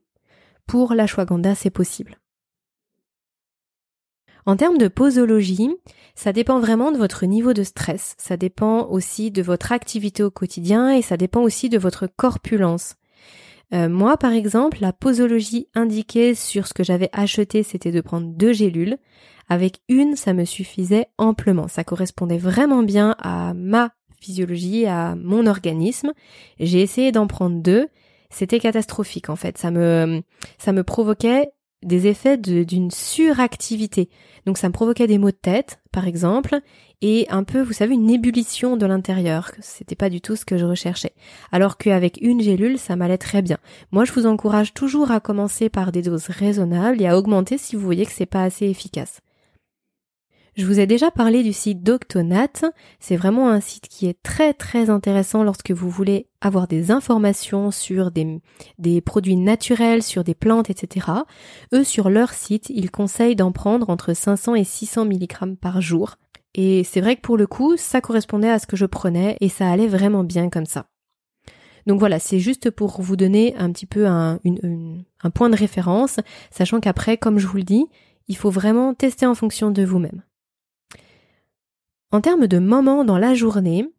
Pour 0.67 0.93
l'ashwagandha, 0.93 1.55
c'est 1.55 1.71
possible. 1.71 2.21
En 4.45 4.57
termes 4.57 4.77
de 4.77 4.89
posologie, 4.89 5.75
ça 6.15 6.35
dépend 6.35 6.61
vraiment 6.61 6.93
de 6.93 6.99
votre 6.99 7.25
niveau 7.25 7.55
de 7.55 7.63
stress, 7.63 8.17
ça 8.19 8.37
dépend 8.37 8.87
aussi 8.89 9.31
de 9.31 9.41
votre 9.41 9.73
activité 9.73 10.23
au 10.23 10.31
quotidien 10.31 10.95
et 10.95 11.01
ça 11.01 11.17
dépend 11.17 11.41
aussi 11.41 11.71
de 11.71 11.79
votre 11.79 12.07
corpulence. 12.07 12.97
Euh, 13.73 13.89
moi, 13.89 14.17
par 14.17 14.33
exemple, 14.33 14.79
la 14.81 14.93
posologie 14.93 15.69
indiquée 15.75 16.35
sur 16.35 16.67
ce 16.67 16.75
que 16.75 16.85
j'avais 16.85 17.09
acheté, 17.13 17.63
c'était 17.63 17.93
de 17.93 18.01
prendre 18.01 18.27
deux 18.27 18.53
gélules. 18.53 18.99
Avec 19.49 19.81
une, 19.89 20.17
ça 20.17 20.33
me 20.33 20.45
suffisait 20.45 21.07
amplement. 21.19 21.69
Ça 21.69 21.85
correspondait 21.85 22.39
vraiment 22.39 22.83
bien 22.83 23.17
à 23.19 23.55
ma 23.55 23.93
physiologie, 24.21 24.87
à 24.87 25.15
mon 25.17 25.47
organisme. 25.47 26.13
J'ai 26.61 26.81
essayé 26.81 27.13
d'en 27.13 27.27
prendre 27.27 27.61
deux. 27.61 27.89
C'était 28.31 28.61
catastrophique 28.61 29.29
en 29.29 29.37
fait. 29.37 29.59
Ça 29.59 29.71
me, 29.71 30.23
ça 30.59 30.73
me 30.73 30.85
provoquait 30.85 31.51
des 31.83 32.07
effets 32.07 32.37
d'une 32.37 32.91
suractivité. 32.91 34.09
Donc 34.47 34.59
ça 34.59 34.69
me 34.69 34.73
provoquait 34.73 35.07
des 35.07 35.19
maux 35.19 35.31
de 35.31 35.37
tête, 35.37 35.81
par 35.93 36.07
exemple, 36.07 36.61
et 37.01 37.27
un 37.31 37.43
peu, 37.43 37.61
vous 37.61 37.73
savez, 37.73 37.95
une 37.95 38.11
ébullition 38.11 38.77
de 38.77 38.87
l'intérieur. 38.87 39.51
C'était 39.61 39.97
pas 39.97 40.09
du 40.09 40.21
tout 40.21 40.37
ce 40.37 40.45
que 40.45 40.57
je 40.57 40.65
recherchais. 40.65 41.13
Alors 41.51 41.77
qu'avec 41.77 42.19
une 42.21 42.41
gélule, 42.41 42.79
ça 42.79 42.97
m'allait 42.97 43.19
très 43.19 43.43
bien. 43.43 43.59
Moi, 43.91 44.05
je 44.05 44.13
vous 44.13 44.27
encourage 44.27 44.73
toujours 44.73 45.11
à 45.11 45.21
commencer 45.21 45.69
par 45.69 45.93
des 45.93 46.03
doses 46.03 46.29
raisonnables 46.29 47.03
et 47.03 47.07
à 47.07 47.19
augmenter 47.19 47.59
si 47.59 47.77
vous 47.77 47.83
voyez 47.83 48.07
que 48.07 48.13
c'est 48.13 48.27
pas 48.27 48.45
assez 48.45 48.67
efficace. 48.67 49.21
Je 50.55 50.67
vous 50.67 50.81
ai 50.81 50.87
déjà 50.87 51.11
parlé 51.11 51.43
du 51.43 51.55
site 51.55 51.83
Doctonat. 51.83 52.73
C'est 53.01 53.17
vraiment 53.17 53.49
un 53.49 53.61
site 53.61 53.89
qui 53.89 54.07
est 54.07 54.23
très 54.23 54.53
très 54.53 54.91
intéressant 54.91 55.45
lorsque 55.45 55.71
vous 55.71 55.89
voulez 55.89 56.27
avoir 56.43 56.69
des 56.69 56.91
informations 56.91 57.71
sur 57.71 58.11
des, 58.11 59.01
produits 59.01 59.39
naturels, 59.39 60.03
sur 60.03 60.25
des 60.25 60.35
plantes, 60.35 60.69
etc. 60.69 61.07
Eux, 61.73 61.85
sur 61.85 62.11
leur 62.11 62.35
site, 62.35 62.69
ils 62.69 62.91
conseillent 62.91 63.35
d'en 63.35 63.51
prendre 63.51 63.89
entre 63.89 64.13
500 64.13 64.55
et 64.57 64.65
600 64.65 65.07
mg 65.07 65.57
par 65.59 65.81
jour. 65.81 66.17
Et 66.55 66.85
c'est 66.85 67.01
vrai 67.01 67.17
que 67.17 67.23
pour 67.23 67.39
le 67.39 67.47
coup, 67.47 67.79
ça 67.79 68.03
correspondait 68.03 68.51
à 68.51 68.59
ce 68.59 68.67
que 68.67 68.77
je 68.77 68.85
prenais 68.85 69.39
et 69.41 69.49
ça 69.49 69.71
allait 69.71 69.89
vraiment 69.89 70.23
bien 70.23 70.51
comme 70.51 70.67
ça. 70.67 70.85
Donc 71.87 71.99
voilà, 71.99 72.19
c'est 72.19 72.39
juste 72.39 72.71
pour 72.71 73.01
vous 73.01 73.17
donner 73.17 73.57
un 73.57 73.73
petit 73.73 73.87
peu 73.87 74.07
un 74.07 74.39
point 75.35 75.49
de 75.49 75.57
référence, 75.57 76.21
sachant 76.51 76.79
qu'après, 76.79 77.17
comme 77.17 77.39
je 77.39 77.47
vous 77.47 77.57
le 77.57 77.63
dis, 77.63 77.87
il 78.29 78.37
faut 78.37 78.51
vraiment 78.51 78.93
tester 78.93 79.25
en 79.25 79.35
fonction 79.35 79.71
de 79.71 79.83
vous-même. 79.83 80.23
En 82.13 82.21
termes 82.21 82.47
de 82.47 82.59
moments 82.59 83.05
dans 83.07 83.17
la 83.17 83.35
journée, 83.35 83.91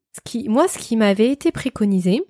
moi, 0.48 0.68
ce 0.68 0.78
qui 0.78 0.96
m'avait 0.96 1.32
été 1.32 1.52
préconisé, 1.52 2.22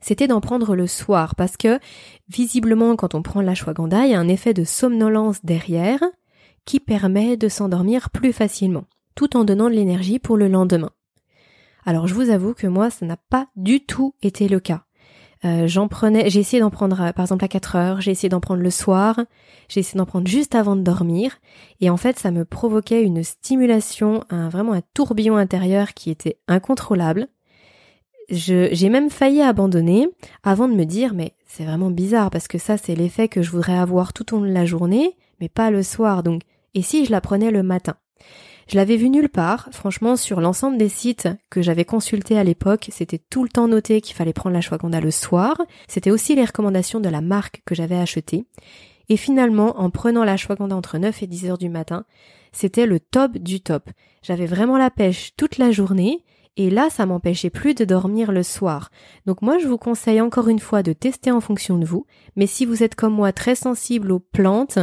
c'était 0.00 0.26
d'en 0.26 0.42
prendre 0.42 0.76
le 0.76 0.86
soir 0.86 1.34
parce 1.34 1.56
que 1.56 1.80
visiblement 2.28 2.94
quand 2.94 3.14
on 3.14 3.22
prend 3.22 3.40
l'ashwagandha, 3.40 4.04
il 4.04 4.12
y 4.12 4.14
a 4.14 4.20
un 4.20 4.28
effet 4.28 4.52
de 4.52 4.64
somnolence 4.64 5.42
derrière 5.42 6.02
qui 6.66 6.78
permet 6.78 7.38
de 7.38 7.48
s'endormir 7.48 8.10
plus 8.10 8.34
facilement, 8.34 8.84
tout 9.14 9.34
en 9.34 9.44
donnant 9.44 9.70
de 9.70 9.74
l'énergie 9.74 10.18
pour 10.18 10.36
le 10.36 10.46
lendemain. 10.46 10.90
Alors 11.86 12.06
je 12.06 12.12
vous 12.12 12.28
avoue 12.28 12.52
que 12.52 12.66
moi 12.66 12.90
ça 12.90 13.06
n'a 13.06 13.16
pas 13.16 13.48
du 13.56 13.80
tout 13.80 14.14
été 14.22 14.46
le 14.46 14.60
cas. 14.60 14.84
Euh, 15.44 15.66
j'en 15.66 15.88
prenais, 15.88 16.30
j'ai 16.30 16.40
essayé 16.40 16.60
d'en 16.60 16.70
prendre 16.70 17.00
euh, 17.00 17.12
par 17.12 17.24
exemple 17.24 17.44
à 17.44 17.48
4 17.48 17.76
heures, 17.76 18.00
j'ai 18.00 18.10
essayé 18.10 18.30
d'en 18.30 18.40
prendre 18.40 18.62
le 18.62 18.70
soir, 18.70 19.20
j'ai 19.68 19.80
essayé 19.80 19.98
d'en 19.98 20.06
prendre 20.06 20.26
juste 20.26 20.54
avant 20.54 20.74
de 20.74 20.80
dormir, 20.80 21.38
et 21.80 21.90
en 21.90 21.98
fait 21.98 22.18
ça 22.18 22.30
me 22.30 22.46
provoquait 22.46 23.02
une 23.02 23.22
stimulation, 23.22 24.24
un, 24.30 24.48
vraiment 24.48 24.72
un 24.72 24.80
tourbillon 24.94 25.36
intérieur 25.36 25.92
qui 25.92 26.10
était 26.10 26.38
incontrôlable. 26.48 27.28
j'ai 28.30 28.88
même 28.88 29.10
failli 29.10 29.42
abandonner 29.42 30.08
avant 30.44 30.66
de 30.66 30.74
me 30.74 30.84
dire 30.84 31.12
mais 31.12 31.34
c'est 31.46 31.64
vraiment 31.64 31.90
bizarre 31.90 32.30
parce 32.30 32.48
que 32.48 32.56
ça 32.56 32.78
c'est 32.78 32.94
l'effet 32.94 33.28
que 33.28 33.42
je 33.42 33.50
voudrais 33.50 33.76
avoir 33.76 34.14
tout 34.14 34.34
au 34.34 34.38
long 34.38 34.46
de 34.46 34.54
la 34.54 34.64
journée, 34.64 35.14
mais 35.40 35.50
pas 35.50 35.70
le 35.70 35.82
soir 35.82 36.22
donc. 36.22 36.40
Et 36.72 36.82
si 36.82 37.04
je 37.04 37.12
la 37.12 37.20
prenais 37.20 37.50
le 37.50 37.62
matin? 37.62 37.96
Je 38.68 38.76
l'avais 38.76 38.96
vu 38.96 39.10
nulle 39.10 39.28
part. 39.28 39.68
Franchement, 39.72 40.16
sur 40.16 40.40
l'ensemble 40.40 40.78
des 40.78 40.88
sites 40.88 41.28
que 41.50 41.62
j'avais 41.62 41.84
consultés 41.84 42.38
à 42.38 42.44
l'époque, 42.44 42.88
c'était 42.90 43.18
tout 43.18 43.42
le 43.42 43.48
temps 43.48 43.68
noté 43.68 44.00
qu'il 44.00 44.16
fallait 44.16 44.32
prendre 44.32 44.54
l'ashwagandha 44.54 45.00
le 45.00 45.10
soir. 45.10 45.60
C'était 45.88 46.10
aussi 46.10 46.34
les 46.34 46.44
recommandations 46.44 47.00
de 47.00 47.08
la 47.08 47.20
marque 47.20 47.62
que 47.64 47.74
j'avais 47.74 47.98
achetée. 47.98 48.46
Et 49.08 49.16
finalement, 49.16 49.78
en 49.78 49.90
prenant 49.90 50.24
l'ashwagandha 50.24 50.74
entre 50.74 50.98
9 50.98 51.22
et 51.22 51.26
10 51.26 51.50
heures 51.50 51.58
du 51.58 51.68
matin, 51.68 52.04
c'était 52.52 52.86
le 52.86 53.00
top 53.00 53.36
du 53.36 53.60
top. 53.60 53.90
J'avais 54.22 54.46
vraiment 54.46 54.78
la 54.78 54.90
pêche 54.90 55.32
toute 55.36 55.58
la 55.58 55.70
journée 55.70 56.24
et 56.56 56.70
là, 56.70 56.88
ça 56.88 57.04
m'empêchait 57.04 57.50
plus 57.50 57.74
de 57.74 57.84
dormir 57.84 58.30
le 58.30 58.44
soir. 58.44 58.90
Donc 59.26 59.42
moi, 59.42 59.58
je 59.58 59.66
vous 59.66 59.78
conseille 59.78 60.20
encore 60.20 60.48
une 60.48 60.60
fois 60.60 60.82
de 60.82 60.92
tester 60.92 61.30
en 61.30 61.40
fonction 61.40 61.78
de 61.78 61.84
vous. 61.84 62.06
Mais 62.36 62.46
si 62.46 62.64
vous 62.64 62.82
êtes 62.82 62.94
comme 62.94 63.14
moi 63.14 63.32
très 63.32 63.56
sensible 63.56 64.12
aux 64.12 64.20
plantes, 64.20 64.78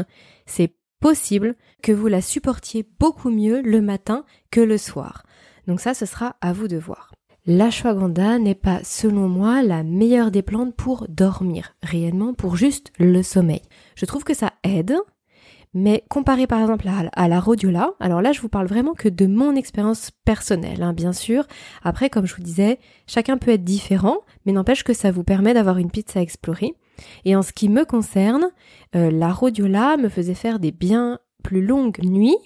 c'est 0.45 0.75
possible 0.99 1.55
que 1.81 1.91
vous 1.91 2.07
la 2.07 2.21
supportiez 2.21 2.87
beaucoup 2.99 3.29
mieux 3.29 3.61
le 3.61 3.81
matin 3.81 4.25
que 4.51 4.61
le 4.61 4.77
soir. 4.77 5.23
Donc 5.67 5.79
ça, 5.79 5.93
ce 5.93 6.05
sera 6.05 6.35
à 6.41 6.53
vous 6.53 6.67
de 6.67 6.77
voir. 6.77 7.11
L'ashwagandha 7.47 8.37
n'est 8.37 8.55
pas, 8.55 8.81
selon 8.83 9.27
moi, 9.27 9.63
la 9.63 9.83
meilleure 9.83 10.29
des 10.29 10.43
plantes 10.43 10.75
pour 10.75 11.07
dormir, 11.09 11.73
réellement 11.81 12.35
pour 12.35 12.55
juste 12.55 12.91
le 12.99 13.23
sommeil. 13.23 13.63
Je 13.95 14.05
trouve 14.05 14.23
que 14.23 14.35
ça 14.35 14.53
aide, 14.63 14.95
mais 15.73 16.03
comparé 16.09 16.47
par 16.47 16.61
exemple 16.61 16.87
à, 17.13 17.27
la 17.27 17.39
rhodiola, 17.39 17.93
alors 17.99 18.21
là 18.21 18.31
je 18.31 18.41
vous 18.41 18.49
parle 18.49 18.67
vraiment 18.67 18.93
que 18.93 19.09
de 19.09 19.25
mon 19.25 19.55
expérience 19.55 20.11
personnelle, 20.25 20.83
hein, 20.83 20.93
bien 20.93 21.13
sûr. 21.13 21.47
Après, 21.81 22.09
comme 22.09 22.27
je 22.27 22.35
vous 22.35 22.43
disais, 22.43 22.77
chacun 23.07 23.37
peut 23.37 23.51
être 23.51 23.63
différent, 23.63 24.17
mais 24.45 24.51
n'empêche 24.51 24.83
que 24.83 24.93
ça 24.93 25.11
vous 25.11 25.23
permet 25.23 25.53
d'avoir 25.53 25.77
une 25.77 25.89
piste 25.89 26.15
à 26.17 26.21
explorer. 26.21 26.75
Et 27.25 27.35
en 27.35 27.41
ce 27.41 27.53
qui 27.53 27.69
me 27.69 27.85
concerne, 27.85 28.51
euh, 28.95 29.09
la 29.09 29.31
rhodiola 29.31 29.97
me 29.97 30.09
faisait 30.09 30.35
faire 30.35 30.59
des 30.59 30.71
bien 30.71 31.19
plus 31.41 31.65
longues 31.65 31.99
nuits 32.03 32.37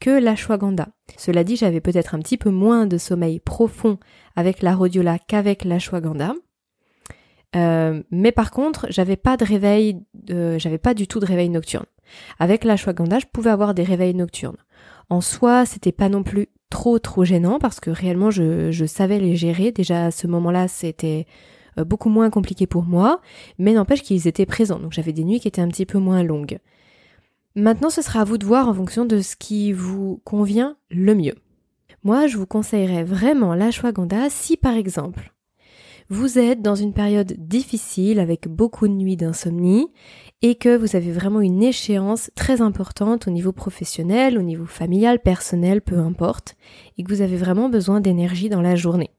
que 0.00 0.10
l'ashwagandha. 0.10 0.88
Cela 1.16 1.44
dit, 1.44 1.56
j'avais 1.56 1.80
peut-être 1.80 2.14
un 2.14 2.18
petit 2.18 2.36
peu 2.36 2.50
moins 2.50 2.86
de 2.86 2.98
sommeil 2.98 3.40
profond 3.40 3.98
avec 4.36 4.62
la 4.62 4.74
rhodiola 4.74 5.18
qu'avec 5.18 5.64
l'ashwagandha. 5.64 6.34
Euh, 7.56 8.02
mais 8.10 8.32
par 8.32 8.50
contre, 8.50 8.86
j'avais 8.90 9.16
pas 9.16 9.36
de 9.36 9.44
réveil, 9.44 10.00
j'avais 10.56 10.78
pas 10.78 10.94
du 10.94 11.06
tout 11.06 11.20
de 11.20 11.26
réveil 11.26 11.48
nocturne. 11.48 11.86
Avec 12.38 12.64
l'ashwagandha, 12.64 13.18
je 13.18 13.26
pouvais 13.32 13.50
avoir 13.50 13.74
des 13.74 13.84
réveils 13.84 14.14
nocturnes. 14.14 14.56
En 15.10 15.20
soi, 15.20 15.64
c'était 15.64 15.92
pas 15.92 16.08
non 16.08 16.22
plus 16.22 16.48
trop 16.70 16.98
trop 16.98 17.24
gênant 17.24 17.58
parce 17.58 17.80
que 17.80 17.90
réellement 17.90 18.30
je, 18.30 18.70
je 18.70 18.84
savais 18.84 19.18
les 19.18 19.36
gérer. 19.36 19.72
Déjà 19.72 20.06
à 20.06 20.10
ce 20.10 20.26
moment-là, 20.26 20.68
c'était 20.68 21.26
euh, 21.78 21.84
beaucoup 21.84 22.08
moins 22.08 22.30
compliqué 22.30 22.66
pour 22.66 22.84
moi, 22.84 23.20
mais 23.58 23.72
n'empêche 23.72 24.02
qu'ils 24.02 24.26
étaient 24.28 24.46
présents. 24.46 24.78
Donc 24.78 24.92
j'avais 24.92 25.12
des 25.12 25.24
nuits 25.24 25.40
qui 25.40 25.48
étaient 25.48 25.62
un 25.62 25.68
petit 25.68 25.86
peu 25.86 25.98
moins 25.98 26.22
longues. 26.22 26.58
Maintenant, 27.54 27.90
ce 27.90 28.02
sera 28.02 28.20
à 28.20 28.24
vous 28.24 28.38
de 28.38 28.46
voir 28.46 28.68
en 28.68 28.74
fonction 28.74 29.04
de 29.04 29.20
ce 29.20 29.36
qui 29.36 29.72
vous 29.72 30.20
convient 30.24 30.76
le 30.90 31.14
mieux. 31.14 31.34
Moi, 32.04 32.26
je 32.26 32.36
vous 32.36 32.46
conseillerais 32.46 33.04
vraiment 33.04 33.54
l'ashwagandha 33.54 34.30
si 34.30 34.56
par 34.56 34.74
exemple 34.74 35.34
vous 36.10 36.38
êtes 36.38 36.62
dans 36.62 36.74
une 36.74 36.94
période 36.94 37.34
difficile 37.36 38.18
avec 38.18 38.48
beaucoup 38.48 38.88
de 38.88 38.94
nuits 38.94 39.16
d'insomnie 39.16 39.88
et 40.40 40.54
que 40.54 40.74
vous 40.74 40.96
avez 40.96 41.12
vraiment 41.12 41.42
une 41.42 41.62
échéance 41.62 42.30
très 42.34 42.62
importante 42.62 43.28
au 43.28 43.30
niveau 43.30 43.52
professionnel, 43.52 44.38
au 44.38 44.42
niveau 44.42 44.64
familial, 44.64 45.20
personnel, 45.20 45.82
peu 45.82 45.98
importe, 45.98 46.56
et 46.96 47.04
que 47.04 47.12
vous 47.12 47.20
avez 47.20 47.36
vraiment 47.36 47.68
besoin 47.68 48.00
d'énergie 48.00 48.48
dans 48.48 48.62
la 48.62 48.74
journée. 48.74 49.10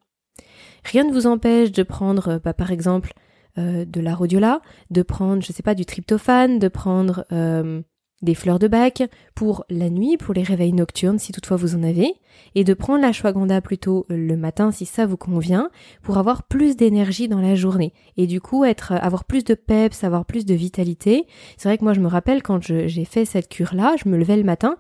Rien 0.84 1.04
ne 1.04 1.14
vous 1.14 1.28
empêche 1.28 1.72
de 1.72 1.84
prendre, 1.84 2.42
bah, 2.44 2.54
par 2.54 2.72
exemple, 2.72 3.14
euh, 3.60 3.86
de 3.86 4.02
la 4.02 4.16
rhodiola, 4.16 4.62
de 4.90 5.04
prendre, 5.04 5.44
je 5.44 5.52
sais 5.52 5.64
pas, 5.64 5.76
du 5.76 5.86
tryptophane, 5.86 6.58
de 6.58 6.68
prendre 6.70 7.24
euh, 7.32 7.82
des 8.22 8.36
fleurs 8.36 8.60
de 8.60 8.68
bac 8.68 9.04
pour 9.36 9.66
la 9.70 9.90
nuit, 9.90 10.18
pour 10.18 10.34
les 10.34 10.44
réveils 10.44 10.74
nocturnes 10.74 11.20
si 11.20 11.32
toutefois 11.32 11.58
vous 11.58 11.76
en 11.76 11.84
avez, 11.84 12.14
et 12.56 12.64
de 12.64 12.74
prendre 12.74 13.02
la 13.02 13.12
shwaganda 13.12 13.62
plutôt 13.62 14.06
le 14.10 14.36
matin 14.36 14.72
si 14.72 14.86
ça 14.86 15.06
vous 15.06 15.18
convient, 15.18 15.70
pour 16.02 16.18
avoir 16.18 16.44
plus 16.44 16.76
d'énergie 16.76 17.28
dans 17.28 17.42
la 17.42 17.56
journée 17.56 17.94
et 18.18 18.28
du 18.28 18.42
coup 18.42 18.66
être 18.66 18.92
avoir 18.94 19.26
plus 19.26 19.44
de 19.44 19.54
peps, 19.54 20.04
avoir 20.04 20.26
plus 20.26 20.46
de 20.46 20.54
vitalité. 20.54 21.26
C'est 21.58 21.70
vrai 21.70 21.78
que 21.78 21.84
moi 21.84 21.94
je 21.94 22.02
me 22.02 22.08
rappelle 22.08 22.44
quand 22.44 22.62
j'ai 22.62 23.06
fait 23.06 23.26
cette 23.26 23.50
cure 23.50 23.74
là, 23.74 23.96
je 24.04 24.10
me 24.10 24.18
levais 24.18 24.38
le 24.38 24.44
matin, 24.44 24.76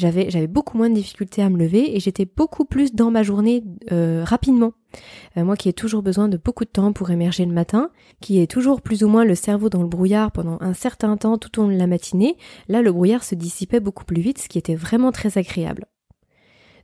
j'avais 0.00 0.46
beaucoup 0.46 0.76
moins 0.76 0.88
de 0.88 0.94
difficultés 0.94 1.42
à 1.42 1.50
me 1.50 1.58
lever 1.58 1.96
et 1.96 2.00
j'étais 2.00 2.24
beaucoup 2.24 2.64
plus 2.64 2.94
dans 2.94 3.10
ma 3.10 3.22
journée 3.22 3.62
euh, 3.92 4.24
rapidement. 4.24 4.72
Euh, 5.36 5.44
moi 5.44 5.56
qui 5.56 5.68
ai 5.68 5.72
toujours 5.72 6.02
besoin 6.02 6.28
de 6.28 6.36
beaucoup 6.36 6.64
de 6.64 6.70
temps 6.70 6.92
pour 6.92 7.10
émerger 7.10 7.44
le 7.44 7.52
matin, 7.52 7.90
qui 8.20 8.40
ai 8.40 8.46
toujours 8.46 8.80
plus 8.80 9.04
ou 9.04 9.08
moins 9.08 9.24
le 9.24 9.34
cerveau 9.34 9.68
dans 9.68 9.82
le 9.82 9.88
brouillard 9.88 10.32
pendant 10.32 10.58
un 10.60 10.74
certain 10.74 11.16
temps 11.16 11.38
tout 11.38 11.60
au 11.60 11.64
long 11.64 11.72
de 11.72 11.78
la 11.78 11.86
matinée, 11.86 12.36
là 12.68 12.82
le 12.82 12.90
brouillard 12.90 13.22
se 13.22 13.34
dissipait 13.34 13.80
beaucoup 13.80 14.04
plus 14.04 14.20
vite, 14.20 14.38
ce 14.38 14.48
qui 14.48 14.58
était 14.58 14.74
vraiment 14.74 15.12
très 15.12 15.38
agréable. 15.38 15.86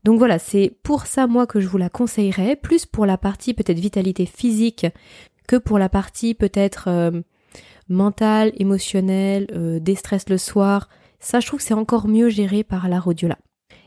Donc 0.04 0.18
voilà, 0.18 0.38
c'est 0.38 0.76
pour 0.84 1.06
ça 1.06 1.26
moi 1.26 1.46
que 1.46 1.60
je 1.60 1.66
vous 1.66 1.78
la 1.78 1.88
conseillerais, 1.88 2.54
plus 2.54 2.86
pour 2.86 3.06
la 3.06 3.18
partie 3.18 3.54
peut-être 3.54 3.80
vitalité 3.80 4.26
physique 4.26 4.86
que 5.48 5.56
pour 5.56 5.78
la 5.78 5.88
partie 5.88 6.34
peut-être 6.34 6.88
euh, 6.88 7.22
mentale, 7.88 8.52
émotionnelle, 8.56 9.46
euh, 9.52 9.80
déstress 9.80 10.28
le 10.28 10.38
soir. 10.38 10.88
Ça 11.26 11.40
je 11.40 11.48
trouve 11.48 11.58
que 11.58 11.66
c'est 11.66 11.74
encore 11.74 12.06
mieux 12.06 12.28
géré 12.28 12.62
par 12.62 12.88
la 12.88 13.00
rhodiola. 13.00 13.36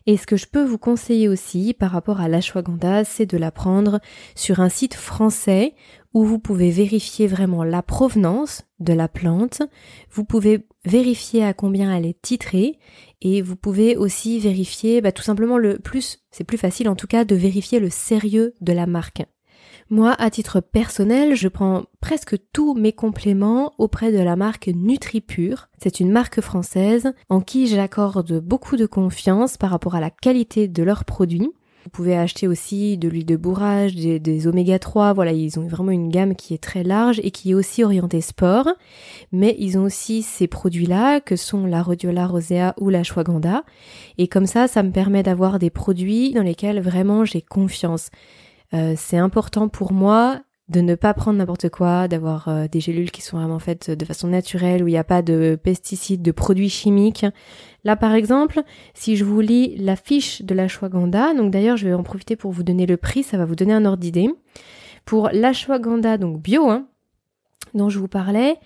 Et 0.06 0.18
ce 0.18 0.28
que 0.28 0.36
je 0.36 0.46
peux 0.46 0.66
vous 0.66 0.78
conseiller 0.78 1.30
aussi 1.30 1.74
par 1.74 1.90
rapport 1.90 2.20
à 2.20 2.28
l'ashwagandha, 2.28 3.06
c'est 3.06 3.26
de 3.26 3.38
la 3.38 3.50
prendre 3.50 4.02
sur 4.36 4.60
un 4.60 4.68
site 4.68 4.94
français 4.94 5.74
où 6.14 6.26
vous 6.26 6.38
pouvez 6.38 6.70
vérifier 6.70 7.28
vraiment 7.28 7.64
la 7.64 7.82
provenance 7.82 8.64
de 8.82 8.92
la 8.92 9.08
plante, 9.08 9.62
vous 10.12 10.26
pouvez 10.26 10.68
vérifier 10.84 11.46
à 11.46 11.54
combien 11.54 11.96
elle 11.96 12.06
est 12.06 12.22
titrée 12.22 12.78
et 13.22 13.42
vous 13.42 13.56
pouvez 13.56 13.96
aussi 13.96 14.38
vérifier 14.42 15.00
bah, 15.00 15.14
tout 15.14 15.24
simplement 15.24 15.58
le 15.58 15.80
plus, 15.80 16.20
c'est 16.32 16.44
plus 16.44 16.58
facile 16.58 16.90
en 16.90 16.98
tout 16.98 17.08
cas 17.08 17.24
de 17.24 17.36
vérifier 17.36 17.80
le 17.80 17.90
sérieux 17.90 18.54
de 18.60 18.74
la 18.74 18.86
marque. 18.86 19.24
Moi, 19.92 20.16
à 20.20 20.30
titre 20.30 20.60
personnel, 20.60 21.36
je 21.36 21.48
prends 21.48 21.86
presque 22.00 22.36
tous 22.54 22.76
mes 22.76 22.94
compléments 22.94 23.74
auprès 23.80 24.12
de 24.12 24.20
la 24.20 24.36
marque 24.36 24.68
NutriPure. 24.68 25.68
C'est 25.82 26.00
une 26.00 26.12
marque 26.12 26.42
française 26.42 27.12
en 27.28 27.42
qui 27.42 27.66
j'accorde 27.66 28.40
beaucoup 28.40 28.78
de 28.78 28.86
confiance 28.86 29.58
par 29.58 29.72
rapport 29.72 29.96
à 29.96 30.00
la 30.00 30.12
qualité 30.12 30.68
de 30.68 30.84
leurs 30.84 31.06
produits. 31.06 31.52
Vous 31.86 31.90
pouvez 31.90 32.16
acheter 32.16 32.48
aussi 32.48 33.00
de 33.00 33.10
l'huile 33.10 33.26
de 33.26 33.36
bourrage, 33.36 33.96
des, 33.96 34.48
oméga 34.48 34.78
3, 34.78 35.14
voilà, 35.14 35.32
ils 35.32 35.58
ont 35.60 35.66
vraiment 35.66 35.92
une 35.92 36.10
gamme 36.10 36.36
qui 36.36 36.54
est 36.54 36.62
très 36.62 36.84
large 36.84 37.20
et 37.24 37.32
qui 37.32 37.50
est 37.50 37.56
aussi 37.56 37.84
orientée 37.84 38.22
sport. 38.22 38.68
Mais 39.32 39.56
ils 39.58 39.76
ont 39.80 39.86
aussi 39.86 40.22
ces 40.22 40.46
produits-là 40.46 41.20
que 41.20 41.36
sont 41.36 41.66
la 41.66 41.82
rhodiola 41.82 42.28
rosea 42.28 42.76
ou 42.80 42.90
la 42.90 43.02
shwaganda. 43.02 43.64
Et 44.20 44.28
comme 44.28 44.46
ça, 44.46 44.68
ça 44.68 44.84
me 44.84 44.92
permet 44.92 45.24
d'avoir 45.24 45.58
des 45.58 45.72
produits 45.72 46.32
dans 46.32 46.44
lesquels 46.44 46.80
vraiment 46.80 47.26
j'ai 47.26 47.42
confiance. 47.42 48.12
Euh, 48.74 48.94
c'est 48.98 49.18
important 49.18 49.68
pour 49.68 49.94
moi 49.94 50.42
de 50.70 50.82
ne 50.82 50.94
pas 50.94 51.16
prendre 51.16 51.40
n'importe 51.40 51.70
quoi, 51.70 52.08
d'avoir 52.08 52.48
euh, 52.48 52.68
des 52.68 52.80
gélules 52.80 53.10
qui 53.10 53.24
sont 53.24 53.38
vraiment 53.38 53.58
faites 53.58 53.90
de 53.90 54.06
façon 54.06 54.28
naturelle, 54.28 54.84
où 54.84 54.88
il 54.88 54.92
n'y 54.92 54.98
a 54.98 55.04
pas 55.04 55.24
de 55.24 55.60
pesticides, 55.62 56.22
de 56.22 56.32
produits 56.32 56.70
chimiques. 56.70 57.26
Là, 57.84 57.96
par 57.96 58.14
exemple, 58.14 58.62
si 58.94 59.18
je 59.18 59.26
vous 59.26 59.42
lis 59.42 59.76
la 59.78 59.96
fiche 59.96 60.44
de 60.44 60.54
l'ashwagandha, 60.54 61.34
donc 61.34 61.52
d'ailleurs, 61.52 61.78
je 61.78 61.88
vais 61.88 61.94
en 61.94 62.04
profiter 62.04 62.36
pour 62.36 62.52
vous 62.52 62.64
donner 62.64 62.86
le 62.86 62.98
prix, 62.98 63.24
ça 63.24 63.38
va 63.38 63.46
vous 63.46 63.56
donner 63.56 63.74
un 63.74 63.86
ordre 63.86 63.98
d'idée. 63.98 64.30
Pour 65.06 65.30
l'ashwagandha, 65.34 66.20
donc 66.20 66.40
bio, 66.40 66.70
hein, 66.70 66.88
dont 67.74 67.90
je 67.90 67.98
vous 67.98 68.08
parlais, 68.08 68.58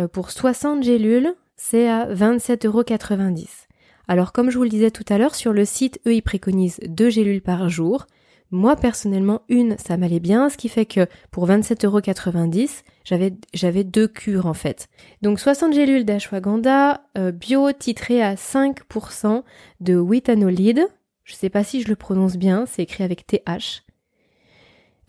euh, 0.00 0.08
pour 0.08 0.30
60 0.30 0.82
gélules, 0.82 1.34
c'est 1.56 1.86
à 1.86 2.06
27,90€. 2.06 3.68
Alors, 4.08 4.32
comme 4.32 4.50
je 4.50 4.56
vous 4.56 4.64
le 4.64 4.70
disais 4.70 4.90
tout 4.90 5.04
à 5.10 5.18
l'heure, 5.18 5.34
sur 5.34 5.52
le 5.52 5.66
site, 5.66 6.00
eux, 6.06 6.14
ils 6.14 6.22
préconisent 6.22 6.80
deux 6.86 7.10
gélules 7.10 7.42
par 7.42 7.68
jour. 7.68 8.06
Moi, 8.54 8.76
personnellement, 8.76 9.40
une, 9.48 9.78
ça 9.78 9.96
m'allait 9.96 10.20
bien, 10.20 10.50
ce 10.50 10.58
qui 10.58 10.68
fait 10.68 10.84
que 10.84 11.06
pour 11.30 11.48
27,90€, 11.48 12.82
j'avais, 13.02 13.32
j'avais 13.54 13.82
deux 13.82 14.06
cures, 14.06 14.44
en 14.44 14.52
fait. 14.52 14.88
Donc, 15.22 15.40
60 15.40 15.72
gélules 15.72 16.04
d'ashwagandha, 16.04 17.00
euh, 17.16 17.32
bio, 17.32 17.72
titré 17.72 18.22
à 18.22 18.34
5% 18.34 19.42
de 19.80 19.96
withanolide. 19.96 20.86
Je 21.24 21.34
sais 21.34 21.48
pas 21.48 21.64
si 21.64 21.80
je 21.80 21.88
le 21.88 21.96
prononce 21.96 22.36
bien, 22.36 22.66
c'est 22.66 22.82
écrit 22.82 23.04
avec 23.04 23.26
TH. 23.26 23.84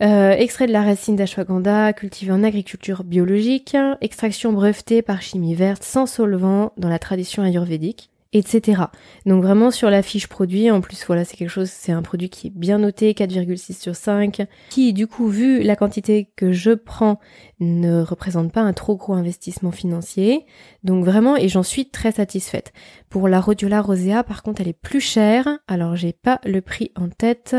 Euh, 0.02 0.30
extrait 0.32 0.66
de 0.66 0.72
la 0.72 0.82
racine 0.82 1.14
d'ashwagandha 1.14 1.92
cultivé 1.92 2.32
en 2.32 2.42
agriculture 2.42 3.04
biologique, 3.04 3.76
extraction 4.00 4.54
brevetée 4.54 5.02
par 5.02 5.20
chimie 5.20 5.54
verte 5.54 5.84
sans 5.84 6.06
solvant 6.06 6.72
dans 6.78 6.88
la 6.88 6.98
tradition 6.98 7.42
ayurvédique 7.42 8.10
etc. 8.34 8.82
Donc 9.26 9.42
vraiment 9.42 9.70
sur 9.70 9.90
la 9.90 10.02
fiche 10.02 10.26
produit, 10.26 10.70
en 10.70 10.80
plus 10.80 11.04
voilà 11.06 11.24
c'est 11.24 11.36
quelque 11.36 11.48
chose, 11.48 11.70
c'est 11.70 11.92
un 11.92 12.02
produit 12.02 12.28
qui 12.28 12.48
est 12.48 12.52
bien 12.54 12.78
noté, 12.78 13.12
4,6 13.12 13.80
sur 13.80 13.96
5, 13.96 14.46
qui 14.70 14.92
du 14.92 15.06
coup 15.06 15.28
vu 15.28 15.62
la 15.62 15.76
quantité 15.76 16.30
que 16.36 16.52
je 16.52 16.72
prends 16.72 17.20
ne 17.60 18.02
représente 18.02 18.52
pas 18.52 18.60
un 18.60 18.72
trop 18.72 18.96
gros 18.96 19.14
investissement 19.14 19.70
financier. 19.70 20.44
Donc 20.82 21.04
vraiment 21.04 21.36
et 21.36 21.48
j'en 21.48 21.62
suis 21.62 21.88
très 21.88 22.12
satisfaite. 22.12 22.72
Pour 23.08 23.28
la 23.28 23.40
Rhodiola 23.40 23.80
rosea 23.80 24.24
par 24.24 24.42
contre 24.42 24.60
elle 24.60 24.68
est 24.68 24.72
plus 24.72 25.00
chère, 25.00 25.48
alors 25.68 25.96
j'ai 25.96 26.12
pas 26.12 26.40
le 26.44 26.60
prix 26.60 26.90
en 26.96 27.08
tête, 27.08 27.56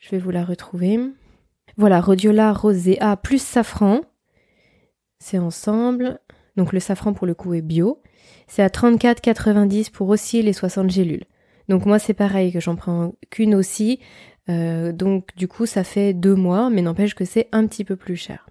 je 0.00 0.10
vais 0.10 0.18
vous 0.18 0.30
la 0.30 0.44
retrouver. 0.44 0.98
Voilà, 1.76 2.00
Rhodiola 2.00 2.52
rosea 2.52 3.16
plus 3.16 3.42
safran, 3.42 4.02
c'est 5.18 5.38
ensemble. 5.38 6.20
Donc 6.56 6.72
le 6.72 6.78
safran 6.78 7.14
pour 7.14 7.26
le 7.26 7.34
coup 7.34 7.54
est 7.54 7.62
bio. 7.62 8.00
C'est 8.46 8.62
à 8.62 8.68
34,90 8.68 9.90
pour 9.90 10.08
aussi 10.08 10.42
les 10.42 10.52
60 10.52 10.90
gélules. 10.90 11.24
Donc 11.68 11.86
moi 11.86 11.98
c'est 11.98 12.14
pareil 12.14 12.52
que 12.52 12.60
j'en 12.60 12.76
prends 12.76 13.14
qu'une 13.30 13.54
aussi. 13.54 14.00
Euh, 14.48 14.92
donc 14.92 15.28
du 15.36 15.48
coup 15.48 15.66
ça 15.66 15.84
fait 15.84 16.12
deux 16.12 16.34
mois, 16.34 16.70
mais 16.70 16.82
n'empêche 16.82 17.14
que 17.14 17.24
c'est 17.24 17.48
un 17.52 17.66
petit 17.66 17.84
peu 17.84 17.96
plus 17.96 18.16
cher. 18.16 18.46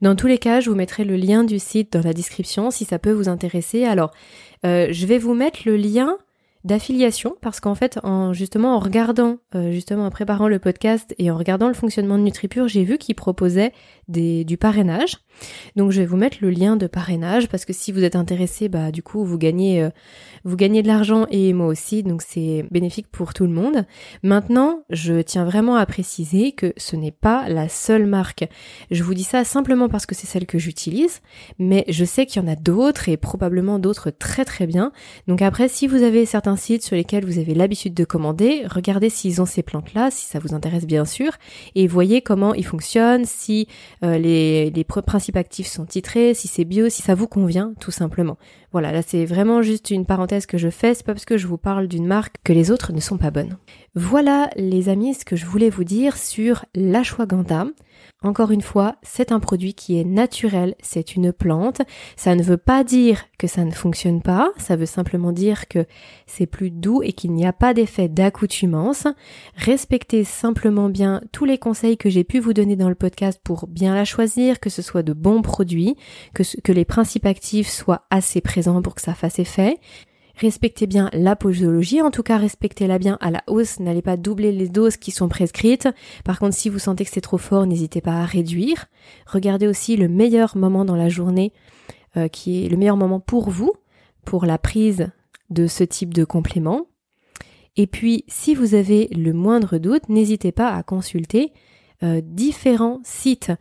Dans 0.00 0.16
tous 0.16 0.26
les 0.26 0.38
cas, 0.38 0.60
je 0.60 0.70
vous 0.70 0.76
mettrai 0.76 1.04
le 1.04 1.16
lien 1.16 1.44
du 1.44 1.58
site 1.58 1.92
dans 1.92 2.02
la 2.02 2.14
description 2.14 2.70
si 2.70 2.84
ça 2.84 2.98
peut 2.98 3.12
vous 3.12 3.28
intéresser. 3.28 3.84
Alors, 3.84 4.12
euh, 4.64 4.88
je 4.90 5.06
vais 5.06 5.18
vous 5.18 5.34
mettre 5.34 5.60
le 5.66 5.76
lien 5.76 6.16
d'affiliation 6.64 7.36
parce 7.42 7.60
qu'en 7.60 7.74
fait 7.74 7.98
en 8.02 8.32
justement 8.32 8.74
en 8.74 8.78
regardant 8.78 9.36
euh, 9.54 9.70
justement 9.70 10.06
en 10.06 10.10
préparant 10.10 10.48
le 10.48 10.58
podcast 10.58 11.14
et 11.18 11.30
en 11.30 11.36
regardant 11.36 11.68
le 11.68 11.74
fonctionnement 11.74 12.16
de 12.16 12.22
NutriPure 12.22 12.68
j'ai 12.68 12.84
vu 12.84 12.96
qu'il 12.96 13.14
proposait 13.14 13.72
des, 14.08 14.44
du 14.44 14.56
parrainage. 14.56 15.18
Donc 15.76 15.90
je 15.90 16.00
vais 16.00 16.06
vous 16.06 16.16
mettre 16.16 16.38
le 16.40 16.50
lien 16.50 16.76
de 16.76 16.86
parrainage 16.86 17.48
parce 17.48 17.64
que 17.64 17.72
si 17.72 17.92
vous 17.92 18.04
êtes 18.04 18.16
intéressé 18.16 18.68
bah 18.68 18.92
du 18.92 19.02
coup 19.02 19.24
vous 19.24 19.38
gagnez 19.38 19.82
euh, 19.82 19.90
vous 20.44 20.56
gagnez 20.56 20.82
de 20.82 20.86
l'argent 20.86 21.26
et 21.30 21.52
moi 21.52 21.66
aussi. 21.66 22.02
Donc 22.02 22.22
c'est 22.22 22.64
bénéfique 22.70 23.08
pour 23.10 23.34
tout 23.34 23.44
le 23.44 23.52
monde. 23.52 23.84
Maintenant 24.22 24.84
je 24.90 25.20
tiens 25.22 25.44
vraiment 25.44 25.76
à 25.76 25.86
préciser 25.86 26.52
que 26.52 26.72
ce 26.76 26.96
n'est 26.96 27.10
pas 27.10 27.48
la 27.48 27.68
seule 27.68 28.06
marque. 28.06 28.48
Je 28.90 29.02
vous 29.02 29.14
dis 29.14 29.24
ça 29.24 29.44
simplement 29.44 29.88
parce 29.88 30.06
que 30.06 30.14
c'est 30.14 30.26
celle 30.26 30.46
que 30.46 30.58
j'utilise 30.58 31.20
mais 31.58 31.84
je 31.88 32.04
sais 32.04 32.26
qu'il 32.26 32.42
y 32.42 32.44
en 32.44 32.48
a 32.48 32.56
d'autres 32.56 33.08
et 33.08 33.16
probablement 33.16 33.78
d'autres 33.78 34.10
très 34.10 34.44
très 34.44 34.66
bien. 34.66 34.92
Donc 35.26 35.42
après 35.42 35.68
si 35.68 35.86
vous 35.86 36.02
avez 36.02 36.26
certains 36.26 36.56
sites 36.56 36.84
sur 36.84 36.96
lesquels 36.96 37.24
vous 37.24 37.38
avez 37.38 37.54
l'habitude 37.54 37.94
de 37.94 38.04
commander, 38.04 38.62
regardez 38.70 39.10
s'ils 39.10 39.40
ont 39.42 39.46
ces 39.46 39.62
plantes-là, 39.62 40.10
si 40.10 40.26
ça 40.26 40.38
vous 40.38 40.54
intéresse 40.54 40.86
bien 40.86 41.04
sûr, 41.04 41.32
et 41.74 41.86
voyez 41.86 42.22
comment 42.22 42.54
ils 42.54 42.66
fonctionnent, 42.66 43.24
si 43.24 43.68
euh, 44.02 44.18
les, 44.18 44.84
principes 44.84 45.36
actifs 45.36 45.66
sont 45.66 45.84
titrés, 45.84 46.34
si 46.34 46.48
c'est 46.48 46.64
bio, 46.64 46.88
si 46.88 47.02
ça 47.02 47.14
vous 47.14 47.28
convient, 47.28 47.74
tout 47.80 47.90
simplement. 47.90 48.36
Voilà, 48.72 48.92
là 48.92 49.02
c'est 49.02 49.24
vraiment 49.24 49.62
juste 49.62 49.90
une 49.90 50.06
parenthèse 50.06 50.46
que 50.46 50.58
je 50.58 50.68
fais, 50.68 50.94
c'est 50.94 51.06
pas 51.06 51.12
parce 51.12 51.24
que 51.24 51.38
je 51.38 51.46
vous 51.46 51.58
parle 51.58 51.88
d'une 51.88 52.06
marque 52.06 52.36
que 52.44 52.52
les 52.52 52.70
autres 52.70 52.92
ne 52.92 53.00
sont 53.00 53.18
pas 53.18 53.30
bonnes. 53.30 53.56
Voilà 53.94 54.50
les 54.56 54.88
amis 54.88 55.14
ce 55.14 55.24
que 55.24 55.36
je 55.36 55.46
voulais 55.46 55.70
vous 55.70 55.84
dire 55.84 56.16
sur 56.16 56.64
l'ashwagandha. 56.74 57.66
Encore 58.24 58.50
une 58.50 58.62
fois, 58.62 58.96
c'est 59.02 59.32
un 59.32 59.38
produit 59.38 59.74
qui 59.74 60.00
est 60.00 60.04
naturel, 60.04 60.76
c'est 60.80 61.14
une 61.14 61.30
plante. 61.30 61.82
Ça 62.16 62.34
ne 62.34 62.42
veut 62.42 62.56
pas 62.56 62.82
dire 62.82 63.26
que 63.38 63.46
ça 63.46 63.66
ne 63.66 63.70
fonctionne 63.70 64.22
pas, 64.22 64.50
ça 64.56 64.76
veut 64.76 64.86
simplement 64.86 65.30
dire 65.30 65.68
que 65.68 65.84
c'est 66.26 66.46
plus 66.46 66.70
doux 66.70 67.02
et 67.02 67.12
qu'il 67.12 67.32
n'y 67.32 67.44
a 67.44 67.52
pas 67.52 67.74
d'effet 67.74 68.08
d'accoutumance. 68.08 69.06
Respectez 69.56 70.24
simplement 70.24 70.88
bien 70.88 71.20
tous 71.32 71.44
les 71.44 71.58
conseils 71.58 71.98
que 71.98 72.08
j'ai 72.08 72.24
pu 72.24 72.38
vous 72.38 72.54
donner 72.54 72.76
dans 72.76 72.88
le 72.88 72.94
podcast 72.94 73.38
pour 73.44 73.66
bien 73.66 73.94
la 73.94 74.06
choisir, 74.06 74.58
que 74.58 74.70
ce 74.70 74.80
soit 74.80 75.02
de 75.02 75.12
bons 75.12 75.42
produits, 75.42 75.94
que, 76.32 76.72
les 76.72 76.86
principes 76.86 77.26
actifs 77.26 77.68
soient 77.68 78.06
assez 78.08 78.40
présents 78.40 78.80
pour 78.80 78.94
que 78.94 79.02
ça 79.02 79.12
fasse 79.12 79.38
effet. 79.38 79.78
Respectez 80.36 80.86
bien 80.86 81.10
la 81.12 81.36
posologie, 81.36 82.02
en 82.02 82.10
tout 82.10 82.24
cas 82.24 82.38
respectez-la 82.38 82.98
bien 82.98 83.18
à 83.20 83.30
la 83.30 83.42
hausse, 83.46 83.78
n'allez 83.78 84.02
pas 84.02 84.16
doubler 84.16 84.50
les 84.50 84.68
doses 84.68 84.96
qui 84.96 85.12
sont 85.12 85.28
prescrites. 85.28 85.88
Par 86.24 86.38
contre, 86.40 86.56
si 86.56 86.68
vous 86.68 86.80
sentez 86.80 87.04
que 87.04 87.10
c'est 87.10 87.20
trop 87.20 87.38
fort, 87.38 87.66
n'hésitez 87.66 88.00
pas 88.00 88.20
à 88.20 88.24
réduire. 88.24 88.86
Regardez 89.26 89.68
aussi 89.68 89.96
le 89.96 90.08
meilleur 90.08 90.56
moment 90.56 90.84
dans 90.84 90.96
la 90.96 91.08
journée, 91.08 91.52
euh, 92.16 92.26
qui 92.26 92.64
est 92.64 92.68
le 92.68 92.76
meilleur 92.76 92.96
moment 92.96 93.20
pour 93.20 93.48
vous, 93.48 93.72
pour 94.24 94.44
la 94.44 94.58
prise 94.58 95.08
de 95.50 95.68
ce 95.68 95.84
type 95.84 96.12
de 96.12 96.24
complément. 96.24 96.86
Et 97.76 97.86
puis, 97.86 98.24
si 98.28 98.54
vous 98.54 98.74
avez 98.74 99.08
le 99.08 99.32
moindre 99.32 99.78
doute, 99.78 100.08
n'hésitez 100.08 100.52
pas 100.52 100.74
à 100.74 100.82
consulter 100.82 101.52
euh, 102.02 102.20
différents 102.22 103.00
sites. 103.04 103.52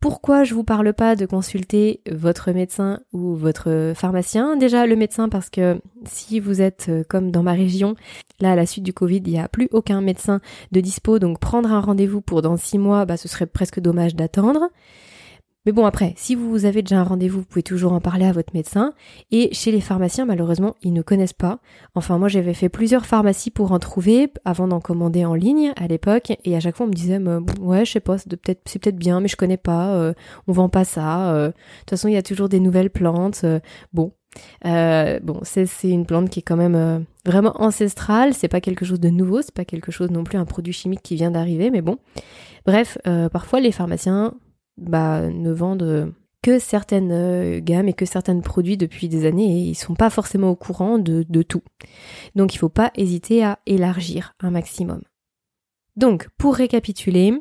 Pourquoi 0.00 0.44
je 0.44 0.54
vous 0.54 0.62
parle 0.62 0.92
pas 0.92 1.16
de 1.16 1.26
consulter 1.26 2.02
votre 2.08 2.52
médecin 2.52 3.00
ou 3.12 3.34
votre 3.34 3.92
pharmacien? 3.96 4.56
Déjà 4.56 4.86
le 4.86 4.94
médecin 4.94 5.28
parce 5.28 5.50
que 5.50 5.80
si 6.04 6.38
vous 6.38 6.60
êtes 6.60 6.86
euh, 6.88 7.02
comme 7.08 7.32
dans 7.32 7.42
ma 7.42 7.52
région, 7.52 7.96
là 8.38 8.52
à 8.52 8.54
la 8.54 8.64
suite 8.64 8.84
du 8.84 8.92
Covid, 8.92 9.22
il 9.26 9.32
n'y 9.32 9.40
a 9.40 9.48
plus 9.48 9.68
aucun 9.72 10.00
médecin 10.00 10.40
de 10.70 10.80
dispo, 10.80 11.18
donc 11.18 11.40
prendre 11.40 11.72
un 11.72 11.80
rendez-vous 11.80 12.20
pour 12.20 12.42
dans 12.42 12.56
six 12.56 12.78
mois, 12.78 13.06
bah, 13.06 13.16
ce 13.16 13.26
serait 13.26 13.46
presque 13.46 13.80
dommage 13.80 14.14
d'attendre. 14.14 14.70
Mais 15.68 15.72
bon, 15.72 15.84
après, 15.84 16.14
si 16.16 16.34
vous 16.34 16.64
avez 16.64 16.80
déjà 16.80 17.00
un 17.00 17.04
rendez-vous, 17.04 17.40
vous 17.40 17.44
pouvez 17.44 17.62
toujours 17.62 17.92
en 17.92 18.00
parler 18.00 18.24
à 18.24 18.32
votre 18.32 18.54
médecin. 18.54 18.94
Et 19.30 19.52
chez 19.52 19.70
les 19.70 19.82
pharmaciens, 19.82 20.24
malheureusement, 20.24 20.76
ils 20.80 20.94
ne 20.94 21.02
connaissent 21.02 21.34
pas. 21.34 21.58
Enfin, 21.94 22.16
moi, 22.16 22.28
j'avais 22.28 22.54
fait 22.54 22.70
plusieurs 22.70 23.04
pharmacies 23.04 23.50
pour 23.50 23.72
en 23.72 23.78
trouver 23.78 24.32
avant 24.46 24.66
d'en 24.66 24.80
commander 24.80 25.26
en 25.26 25.34
ligne 25.34 25.74
à 25.76 25.86
l'époque. 25.86 26.32
Et 26.46 26.56
à 26.56 26.60
chaque 26.60 26.74
fois, 26.74 26.86
on 26.86 26.88
me 26.88 26.94
disait, 26.94 27.18
ouais, 27.60 27.84
je 27.84 27.92
sais 27.92 28.00
pas, 28.00 28.16
c'est 28.16 28.34
peut-être, 28.34 28.96
bien, 28.96 29.20
mais 29.20 29.28
je 29.28 29.36
connais 29.36 29.58
pas. 29.58 29.90
Euh, 29.90 30.14
on 30.46 30.52
vend 30.52 30.70
pas 30.70 30.86
ça. 30.86 31.34
Euh. 31.34 31.48
de 31.48 31.52
toute 31.80 31.90
façon, 31.90 32.08
il 32.08 32.14
y 32.14 32.16
a 32.16 32.22
toujours 32.22 32.48
des 32.48 32.60
nouvelles 32.60 32.88
plantes. 32.88 33.42
Euh. 33.44 33.60
bon, 33.92 34.12
bon, 34.64 35.40
c'est, 35.42 35.66
c'est 35.66 35.90
une 35.90 36.06
plante 36.06 36.30
qui 36.30 36.38
est 36.38 36.44
quand 36.44 36.56
même 36.56 37.04
vraiment 37.26 37.52
ancestrale. 37.60 38.32
C'est 38.32 38.48
pas 38.48 38.62
quelque 38.62 38.86
chose 38.86 39.00
de 39.00 39.10
nouveau. 39.10 39.42
C'est 39.42 39.54
pas 39.54 39.66
quelque 39.66 39.92
chose 39.92 40.10
non 40.10 40.24
plus 40.24 40.38
un 40.38 40.46
produit 40.46 40.72
chimique 40.72 41.02
qui 41.02 41.14
vient 41.14 41.30
d'arriver. 41.30 41.70
Mais 41.70 41.82
bon, 41.82 41.98
bref, 42.64 42.96
parfois 43.30 43.60
les 43.60 43.70
pharmaciens 43.70 44.32
bah, 44.78 45.28
ne 45.28 45.52
vendent 45.52 46.14
que 46.42 46.58
certaines 46.58 47.12
euh, 47.12 47.60
gammes 47.60 47.88
et 47.88 47.94
que 47.94 48.06
certains 48.06 48.38
produits 48.40 48.76
depuis 48.76 49.08
des 49.08 49.26
années 49.26 49.58
et 49.58 49.62
ils 49.62 49.74
sont 49.74 49.94
pas 49.94 50.10
forcément 50.10 50.50
au 50.50 50.56
courant 50.56 50.98
de, 50.98 51.24
tout. 51.42 51.62
Donc 52.34 52.54
il 52.54 52.58
faut 52.58 52.68
pas 52.68 52.92
hésiter 52.94 53.44
à 53.44 53.58
élargir 53.66 54.34
un 54.40 54.50
maximum. 54.50 55.02
Donc 55.96 56.28
pour 56.38 56.54
récapituler, 56.54 57.32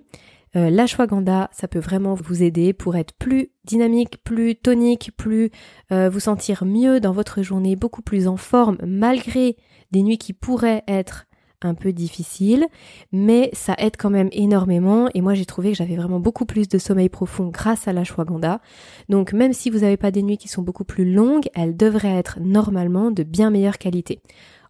euh, 0.56 0.70
l'ashwagandha, 0.70 1.50
ça 1.52 1.68
peut 1.68 1.80
vraiment 1.80 2.16
vous 2.16 2.42
aider 2.42 2.74
pour 2.74 2.96
être 2.96 3.14
plus 3.14 3.52
dynamique, 3.66 4.24
plus 4.24 4.56
tonique, 4.56 5.12
plus 5.16 5.52
euh, 5.92 6.10
vous 6.10 6.22
sentir 6.22 6.66
mieux 6.66 7.00
dans 7.00 7.12
votre 7.12 7.44
journée, 7.44 7.76
beaucoup 7.76 8.02
plus 8.02 8.28
en 8.28 8.38
forme 8.38 8.78
malgré 8.84 9.58
des 9.92 10.02
nuits 10.02 10.18
qui 10.18 10.34
pourraient 10.34 10.84
être 10.88 11.26
un 11.64 11.74
peu 11.74 11.92
difficile, 11.92 12.68
mais 13.12 13.50
ça 13.54 13.76
aide 13.78 13.98
quand 13.98 14.10
même 14.10 14.30
énormément 14.32 15.10
et 15.14 15.22
moi 15.22 15.34
j'ai 15.34 15.46
trouvé 15.46 15.72
que 15.72 15.78
j'avais 15.78 15.96
vraiment 15.96 16.20
beaucoup 16.20 16.46
plus 16.46 16.68
de 16.68 16.78
sommeil 16.78 17.10
profond 17.10 17.48
grâce 17.48 17.88
à 17.88 17.94
la 17.94 18.02
l'ashwagandha. 18.02 18.62
Donc 19.10 19.34
même 19.34 19.54
si 19.54 19.70
vous 19.70 19.80
n'avez 19.80 19.98
pas 19.98 20.12
des 20.12 20.22
nuits 20.22 20.38
qui 20.38 20.48
sont 20.48 20.62
beaucoup 20.62 20.84
plus 20.84 21.12
longues, 21.12 21.48
elles 21.56 21.76
devraient 21.76 22.18
être 22.18 22.40
normalement 22.40 23.12
de 23.12 23.24
bien 23.24 23.50
meilleure 23.50 23.78
qualité. 23.78 24.20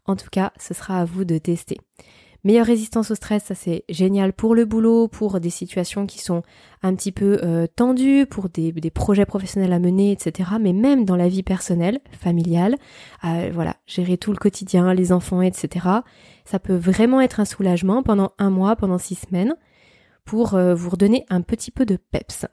En 0.06 0.16
tout 0.16 0.30
cas, 0.32 0.54
ce 0.58 0.74
sera 0.74 1.00
à 1.02 1.06
vous 1.06 1.26
de 1.26 1.38
tester. 1.38 1.78
Meilleure 2.48 2.66
résistance 2.66 3.12
au 3.12 3.16
stress, 3.16 3.44
ça 3.44 3.56
c'est 3.56 3.84
génial 3.90 4.32
pour 4.32 4.56
le 4.56 4.64
boulot, 4.64 5.10
pour 5.10 5.42
des 5.42 5.50
situations 5.50 6.06
qui 6.06 6.20
sont 6.20 6.44
un 6.82 6.96
petit 6.96 7.12
peu 7.12 7.42
euh, 7.44 7.68
tendues, 7.68 8.26
pour 8.26 8.48
des, 8.48 8.72
projets 8.90 9.26
professionnels 9.26 9.74
à 9.74 9.80
mener, 9.80 10.14
etc. 10.14 10.52
Mais 10.58 10.72
même 10.72 11.04
dans 11.04 11.18
la 11.18 11.28
vie 11.28 11.44
personnelle, 11.44 12.00
familiale, 12.14 12.78
euh, 13.26 13.50
voilà, 13.54 13.76
gérer 13.86 14.18
tout 14.18 14.32
le 14.32 14.38
quotidien, 14.38 14.94
les 14.94 15.12
enfants, 15.12 15.42
etc. 15.42 15.88
Ça 16.46 16.58
peut 16.58 16.78
vraiment 16.78 17.20
être 17.20 17.42
un 17.42 17.46
soulagement 17.46 18.02
pendant 18.02 18.32
un 18.38 18.50
mois, 18.50 18.78
pendant 18.78 18.98
six 18.98 19.16
semaines, 19.16 19.54
pour 20.24 20.54
euh, 20.54 20.74
vous 20.74 20.92
redonner 20.92 21.26
un 21.30 21.42
petit 21.42 21.72
peu 21.72 21.86
de 21.86 21.98
peps. 21.98 22.46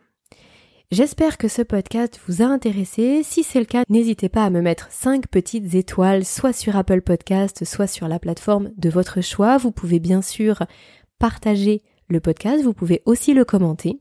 J'espère 0.95 1.39
que 1.39 1.49
ce 1.49 1.61
podcast 1.61 2.21
vous 2.29 2.41
a 2.41 2.45
intéressé. 2.45 3.23
Si 3.25 3.43
c'est 3.43 3.59
le 3.59 3.65
cas, 3.65 3.83
n'hésitez 3.89 4.29
pas 4.29 4.45
à 4.45 4.51
me 4.51 4.61
mettre 4.61 4.93
5 4.93 5.27
petites 5.27 5.75
étoiles, 5.75 6.25
soit 6.25 6.53
sur 6.53 6.77
Apple 6.77 7.03
Podcast, 7.03 7.65
soit 7.65 7.89
sur 7.89 8.07
la 8.07 8.21
plateforme 8.21 8.71
de 8.77 8.91
votre 8.91 9.21
choix. 9.21 9.57
Vous 9.57 9.73
pouvez 9.73 9.99
bien 9.99 10.23
sûr 10.23 10.63
partager 11.19 11.83
le 12.09 12.21
podcast, 12.21 12.63
vous 12.63 12.75
pouvez 12.75 13.03
aussi 13.07 13.35
le 13.35 13.45
commenter. 13.45 13.99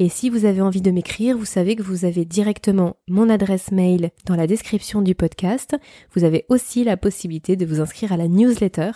Et 0.00 0.08
si 0.08 0.28
vous 0.28 0.44
avez 0.44 0.60
envie 0.60 0.82
de 0.82 0.90
m'écrire, 0.90 1.38
vous 1.38 1.44
savez 1.44 1.76
que 1.76 1.84
vous 1.84 2.04
avez 2.04 2.24
directement 2.24 2.96
mon 3.06 3.30
adresse 3.30 3.70
mail 3.70 4.10
dans 4.26 4.34
la 4.34 4.48
description 4.48 5.02
du 5.02 5.14
podcast. 5.14 5.76
Vous 6.16 6.24
avez 6.24 6.46
aussi 6.48 6.82
la 6.82 6.96
possibilité 6.96 7.54
de 7.54 7.64
vous 7.64 7.80
inscrire 7.80 8.12
à 8.12 8.16
la 8.16 8.26
newsletter. 8.26 8.90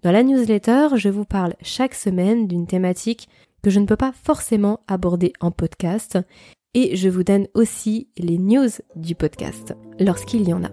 Dans 0.00 0.12
la 0.12 0.22
newsletter, 0.22 0.96
je 0.96 1.10
vous 1.10 1.26
parle 1.26 1.56
chaque 1.60 1.94
semaine 1.94 2.48
d'une 2.48 2.66
thématique 2.66 3.28
que 3.62 3.68
je 3.68 3.80
ne 3.80 3.84
peux 3.84 3.96
pas 3.96 4.14
forcément 4.22 4.80
aborder 4.88 5.34
en 5.40 5.50
podcast 5.50 6.18
et 6.74 6.96
je 6.96 7.08
vous 7.08 7.24
donne 7.24 7.46
aussi 7.54 8.08
les 8.16 8.38
news 8.38 8.68
du 8.96 9.14
podcast 9.14 9.74
lorsqu'il 9.98 10.48
y 10.48 10.52
en 10.52 10.64
a. 10.64 10.70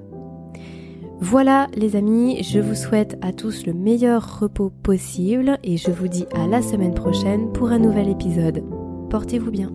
Voilà 1.19 1.67
les 1.75 1.95
amis, 1.95 2.43
je 2.43 2.59
vous 2.59 2.75
souhaite 2.75 3.17
à 3.21 3.33
tous 3.33 3.65
le 3.65 3.73
meilleur 3.73 4.39
repos 4.39 4.69
possible 4.69 5.57
et 5.63 5.77
je 5.77 5.89
vous 5.89 6.07
dis 6.07 6.25
à 6.35 6.47
la 6.47 6.61
semaine 6.61 6.93
prochaine 6.93 7.51
pour 7.53 7.69
un 7.69 7.79
nouvel 7.79 8.09
épisode. 8.09 8.63
Portez-vous 9.09 9.51
bien. 9.51 9.71